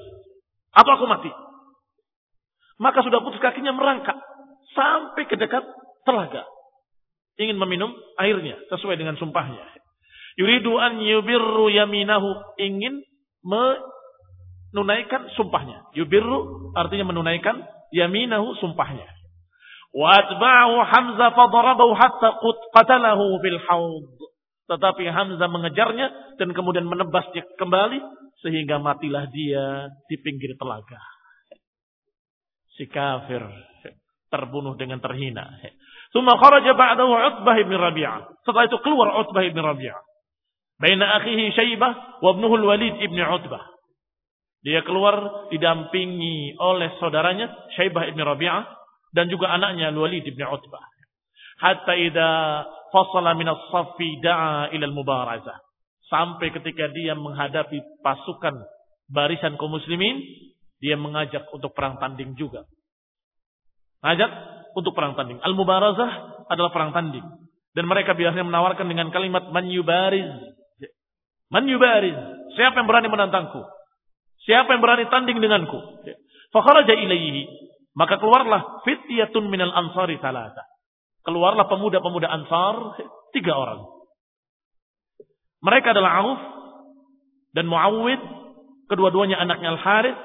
[0.76, 1.32] Atau aku mati.
[2.80, 4.16] Maka sudah putus kakinya merangkak.
[4.72, 5.64] Sampai ke dekat
[6.06, 6.46] telaga.
[7.36, 8.56] Ingin meminum airnya.
[8.72, 9.60] Sesuai dengan sumpahnya.
[10.40, 12.30] Yuridu an yubirru yaminahu.
[12.56, 13.04] Ingin
[14.70, 15.90] menunaikan sumpahnya.
[15.94, 19.06] Yubirru artinya menunaikan yaminahu sumpahnya.
[19.90, 22.38] Wa atba'ahu Hamzah fadarabahu hatta
[22.74, 24.06] qatalahu fil haud.
[24.70, 27.98] Tetapi Hamzah mengejarnya dan kemudian menebasnya kembali
[28.40, 31.02] sehingga matilah dia di pinggir telaga.
[32.78, 33.42] Si kafir
[34.30, 35.50] terbunuh dengan terhina.
[36.14, 38.30] Suma kharaja ba'dahu Utbah bin Rabi'ah.
[38.46, 40.00] Setelah itu keluar Utbah bin Rabi'ah.
[40.80, 43.79] Baina akhihi Syaibah wa ibnuhu walid ibn Utbah.
[44.60, 48.64] Dia keluar didampingi oleh saudaranya Syaibah ibn Rabi'ah
[49.16, 50.84] dan juga anaknya Walid ibn Utbah.
[51.60, 52.28] Hatta idza
[52.92, 55.56] fasala min as-saffi da'a ila al-mubarazah.
[56.08, 58.60] Sampai ketika dia menghadapi pasukan
[59.08, 60.20] barisan kaum muslimin,
[60.80, 62.66] dia mengajak untuk perang tanding juga.
[64.00, 64.30] Ngajak
[64.76, 65.40] untuk perang tanding.
[65.44, 67.24] Al-mubarazah adalah perang tanding.
[67.70, 70.26] Dan mereka biasanya menawarkan dengan kalimat man yubariz.
[71.52, 72.16] Man yubariz.
[72.58, 73.62] Siapa yang berani menantangku?
[74.50, 75.78] Siapa yang berani tanding denganku?
[76.50, 77.46] Fakharaja ilaihi.
[77.94, 80.66] Maka keluarlah fityatun minal ansari salasa.
[81.22, 82.98] Keluarlah pemuda-pemuda Ansar,
[83.30, 83.86] tiga orang.
[85.62, 86.40] Mereka adalah Auf
[87.54, 88.18] dan Muawwid,
[88.90, 90.18] kedua-duanya anaknya Al-Harith,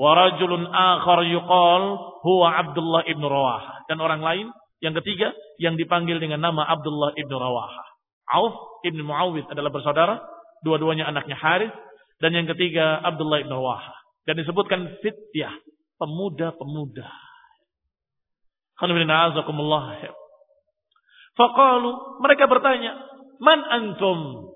[0.00, 1.84] wa rajulun akhar yuqal
[2.24, 4.46] huwa Abdullah ibn Rawahah dan orang lain
[4.80, 7.86] yang ketiga yang dipanggil dengan nama Abdullah ibn Rawahah.
[8.32, 10.24] Auf ibn Muawwid adalah bersaudara,
[10.64, 11.74] dua-duanya anaknya Harith
[12.22, 15.54] dan yang ketiga Abdullah ibn Rawahah dan disebutkan fityah,
[16.00, 17.08] pemuda-pemuda.
[21.36, 21.92] Faqalu,
[22.24, 22.92] mereka bertanya,
[23.40, 24.52] "Man antum?"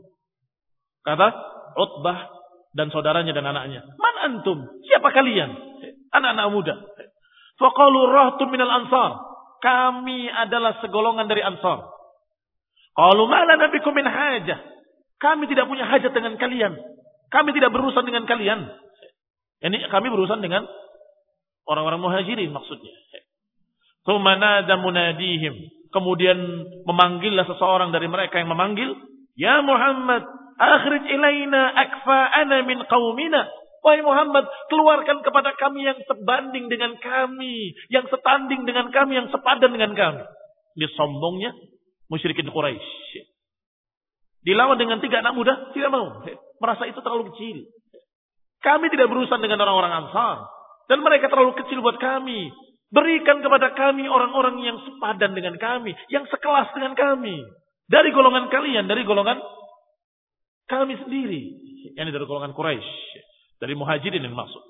[1.01, 1.29] Kata
[1.81, 2.29] Utbah
[2.77, 4.59] dan saudaranya dan anaknya, "Man antum?
[4.85, 5.71] Siapa kalian?"
[6.11, 6.75] Anak-anak muda.
[7.61, 9.31] Faqalu rahtum minal ansar.
[9.61, 11.87] Kami adalah segolongan dari ansar.
[12.97, 14.59] Qalu ma bikum min hajah.
[15.21, 16.75] Kami tidak punya hajat dengan kalian.
[17.31, 18.67] Kami tidak berurusan dengan kalian.
[19.63, 20.67] Ini kami berurusan dengan
[21.69, 22.91] orang-orang muhajirin maksudnya.
[24.03, 25.55] Tumanada munadihim.
[25.91, 26.39] Kemudian
[26.87, 28.95] memanggillah seseorang dari mereka yang memanggil.
[29.39, 30.27] Ya Muhammad,
[30.59, 33.47] akhrij ilaina akfa'ana min qawmina.
[33.81, 37.73] Wahai Muhammad, keluarkan kepada kami yang sebanding dengan kami.
[37.89, 40.23] Yang setanding dengan kami, yang sepadan dengan kami.
[40.77, 41.57] Ini sombongnya
[42.13, 43.25] musyrikin Quraisy.
[44.45, 46.25] Dilawan dengan tiga anak muda, tidak mau.
[46.61, 47.67] Merasa itu terlalu kecil.
[48.61, 50.45] Kami tidak berurusan dengan orang-orang Ansar.
[50.87, 52.53] Dan mereka terlalu kecil buat kami.
[52.91, 57.39] Berikan kepada kami orang-orang yang sepadan dengan kami, yang sekelas dengan kami.
[57.87, 59.39] Dari golongan kalian, dari golongan
[60.67, 61.43] kami sendiri.
[61.95, 62.91] Yang dari golongan Quraisy,
[63.63, 64.63] dari muhajirin yang maksud.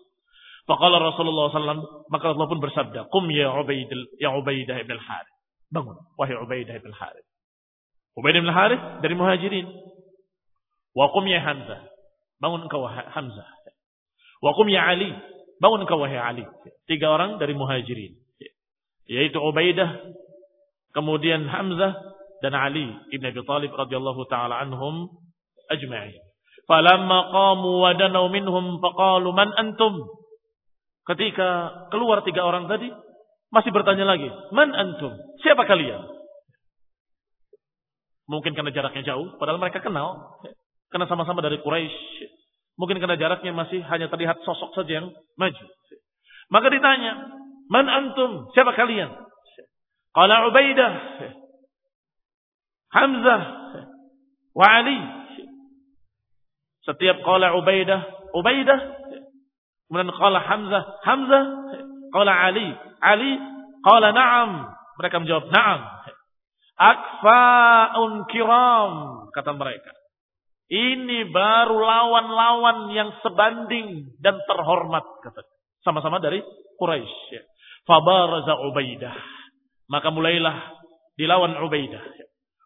[0.68, 5.34] Faqala Rasulullah SAW, maka Allah pun bersabda, Qum ya Ubaidah, ya Ubaidah ibn al-Harith.
[5.72, 7.26] Bangun, wahai Ubaidah ibn al-Harith.
[8.14, 9.66] Ubaidah ibn al-Harith dari muhajirin.
[10.96, 11.86] Wa qum ya Hamzah.
[12.40, 13.48] Bangun engkau Hamzah.
[14.40, 15.12] Wa qum ya Ali.
[15.60, 16.44] Bangun engkau wahai Ali.
[16.88, 18.16] Tiga orang dari muhajirin.
[19.10, 20.14] Yaitu Ubaidah,
[20.94, 21.98] kemudian Hamzah,
[22.40, 25.12] dan Ali ibn Abi Talib radhiyallahu taala anhum
[25.68, 26.16] ajma'in.
[26.64, 30.08] Falamma qamu wa danaw minhum faqalu man antum?
[31.04, 31.48] Ketika
[31.92, 32.88] keluar tiga orang tadi,
[33.52, 35.12] masih bertanya lagi, "Man antum?"
[35.44, 36.06] Siapa kalian?
[38.30, 40.38] Mungkin karena jaraknya jauh, padahal mereka kenal.
[40.90, 42.26] Karena sama-sama dari Quraisy.
[42.76, 45.06] Mungkin karena jaraknya masih hanya terlihat sosok saja yang
[45.38, 45.66] maju.
[46.50, 47.30] Maka ditanya,
[47.70, 49.10] "Man antum?" Siapa kalian?
[50.10, 50.92] Qala Ubaidah.
[52.90, 53.42] Hamzah
[54.50, 54.98] wa Ali.
[56.82, 59.00] Setiap qala Ubaidah, Ubaidah
[59.90, 61.44] Kemudian qala Hamzah, Hamzah,
[62.14, 62.70] qala Ali,
[63.02, 63.34] Ali,
[63.82, 64.70] qala na'am.
[65.02, 65.80] Mereka menjawab na'am.
[66.78, 68.92] Akfa'un kiram,
[69.34, 69.90] kata mereka.
[70.70, 75.02] Ini baru lawan-lawan yang sebanding dan terhormat.
[75.82, 76.38] Sama-sama dari
[76.78, 77.42] Quraisy.
[77.82, 79.16] Fabaraza Ubaidah.
[79.90, 80.78] Maka mulailah
[81.18, 82.02] dilawan Ubaidah.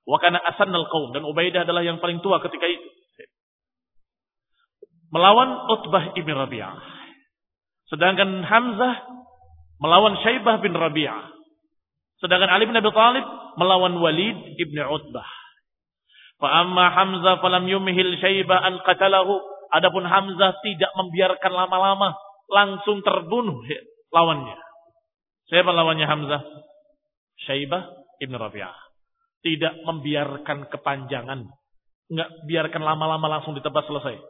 [0.05, 2.88] Wa kana asannal qaum dan Ubaidah adalah yang paling tua ketika itu.
[5.09, 6.76] Melawan Utbah ibn Rabi'ah.
[7.88, 8.94] Sedangkan Hamzah
[9.80, 11.32] melawan Syaibah bin Rabi'ah.
[12.20, 13.24] Sedangkan Ali bin Abi Thalib
[13.57, 15.43] melawan Walid ibn Utbah.
[16.45, 19.40] Fa amma Hamzah falam yumhil Syaibah an qatalahu.
[19.72, 22.12] Adapun Hamzah tidak membiarkan lama-lama
[22.53, 23.64] langsung terbunuh
[24.12, 24.53] lawannya.
[25.49, 26.45] Siapa lawannya Hamzah?
[27.49, 27.88] Syaibah
[28.20, 28.76] ibn Rabi'ah.
[29.40, 31.49] Tidak membiarkan kepanjangan.
[32.12, 34.20] Enggak biarkan lama-lama langsung ditebas selesai.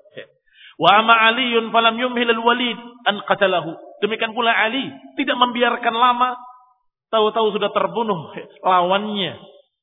[0.78, 2.78] Wa ama Aliun falam yumhil al-Walid
[3.10, 3.74] an qatalahu.
[4.06, 4.86] Demikian pula Ali
[5.18, 6.38] tidak membiarkan lama
[7.10, 8.30] tahu-tahu sudah terbunuh
[8.62, 9.34] lawannya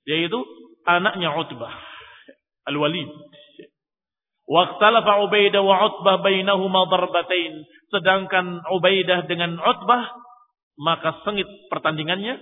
[0.08, 0.40] yaitu
[0.88, 1.91] anaknya Utbah
[2.68, 3.10] Al-Walid.
[4.52, 7.64] Waqtalafa Ubaidah wa Utbah bainahuma darbatain.
[7.90, 10.12] Sedangkan Ubaidah dengan Utbah
[10.82, 12.42] maka sengit pertandingannya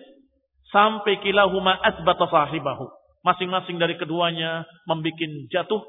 [0.72, 2.88] sampai kilahuma asbata sahibahu.
[3.20, 5.20] Masing-masing dari keduanya membuat
[5.51, 5.84] jatuh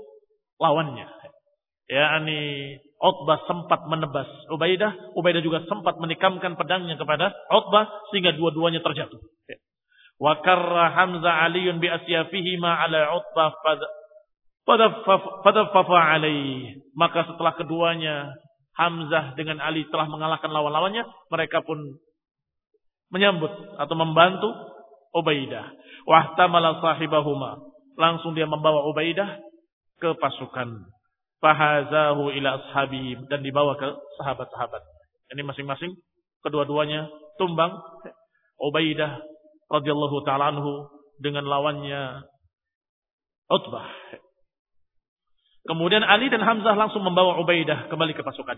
[0.59, 1.07] lawannya
[1.91, 2.39] yakni
[3.01, 9.19] Utbah sempat menebas Ubaidah, Ubaidah juga sempat menikamkan pedangnya kepada Utbah sehingga dua-duanya terjatuh.
[10.21, 13.57] Wa karra Hamzah Aliun bi asyafihi ma ala Utbah
[15.43, 16.79] fadaffafa alaih.
[16.95, 18.31] Maka setelah keduanya
[18.79, 21.79] Hamzah dengan Ali telah mengalahkan lawan-lawannya, mereka pun
[23.11, 24.49] menyambut atau membantu
[25.11, 25.75] Ubaidah.
[26.07, 27.59] Wahtamala sahibahuma.
[27.99, 29.43] Langsung dia membawa Ubaidah
[30.01, 30.87] ke pasukan
[31.43, 33.89] fahazahu ila ashabi dan dibawa ke
[34.21, 34.81] sahabat-sahabat.
[35.35, 35.97] Ini masing-masing
[36.45, 37.75] kedua-duanya tumbang
[38.61, 39.19] Ubaidah
[39.73, 40.53] radhiyallahu taala
[41.21, 42.25] dengan lawannya
[43.51, 43.89] Utbah.
[45.69, 48.57] Kemudian Ali dan Hamzah langsung membawa Ubaidah kembali ke pasukan.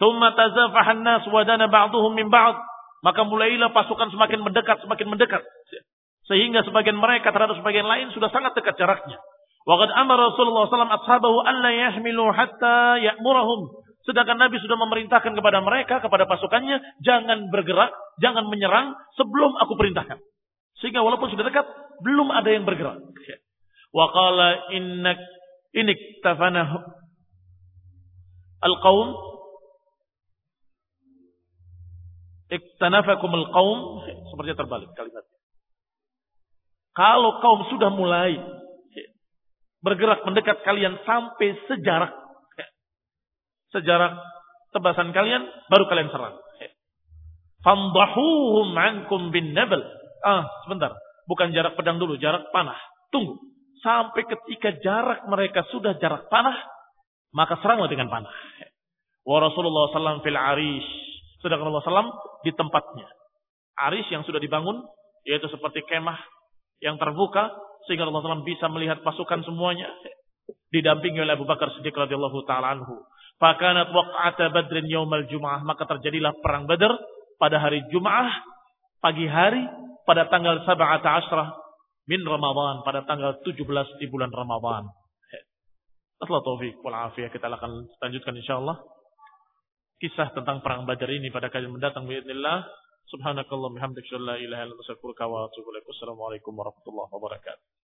[0.00, 2.56] Tsumma tazafahan nas wa dana ba'dhum min ba'd.
[3.00, 5.44] Maka mulailah pasukan semakin mendekat, semakin mendekat.
[6.28, 9.20] Sehingga sebagian mereka terhadap sebagian lain sudah sangat dekat jaraknya.
[9.68, 13.84] Waqad amara Rasulullah SAW ashabahu an la yahmilu hatta ya'murahum.
[14.08, 17.92] Sedangkan Nabi sudah memerintahkan kepada mereka, kepada pasukannya, jangan bergerak,
[18.24, 20.16] jangan menyerang sebelum aku perintahkan.
[20.80, 21.68] Sehingga walaupun sudah dekat,
[22.00, 22.96] belum ada yang bergerak.
[23.92, 25.20] Wa qala innak
[25.76, 26.66] inik tafana
[28.60, 29.08] al-qaum
[32.50, 33.78] iktanafakum al-qaum
[34.30, 35.38] seperti terbalik kalimatnya.
[36.90, 38.34] Kalau kaum sudah mulai
[39.80, 42.12] bergerak mendekat kalian sampai sejarak
[43.70, 44.18] sejarak
[44.74, 46.36] tebasan kalian baru kalian serang.
[47.60, 49.84] Famdahuhum ankum bin nabal.
[50.24, 50.96] Ah, sebentar.
[51.28, 52.76] Bukan jarak pedang dulu, jarak panah.
[53.12, 53.36] Tunggu.
[53.80, 56.56] Sampai ketika jarak mereka sudah jarak panah,
[57.32, 58.32] maka seranglah dengan panah.
[59.24, 60.90] Wa Rasulullah SAW fil arish.
[61.40, 62.12] Sedangkan Allah SAW
[62.44, 63.08] di tempatnya.
[63.80, 64.84] Arish yang sudah dibangun,
[65.24, 66.20] yaitu seperti kemah
[66.84, 67.48] yang terbuka,
[67.88, 69.88] sehingga Allah SWT bisa melihat pasukan semuanya
[70.70, 73.00] didampingi oleh Abu Bakar Siddiq radhiyallahu taala anhu.
[73.40, 76.92] Fakanat waq'ata Badrin yaumal Jum'ah, maka terjadilah perang Badar
[77.40, 78.28] pada hari Jumat
[79.00, 79.64] pagi hari
[80.04, 80.76] pada tanggal 17
[82.09, 83.57] min Ramadan pada tanggal 17
[84.01, 84.85] di bulan Ramadan.
[86.15, 88.77] Setelah taufik wal afiyah kita akan lanjutkan insyaallah
[89.99, 92.67] kisah tentang perang Badar ini pada kajian mendatang باذنillah.
[93.05, 95.85] Subhanakallah bihamdika la ilaha illa anta astaghfiruka wa atubu ilaik.
[95.85, 97.75] Wassalamualaikum warahmatullahi wabarakatuh.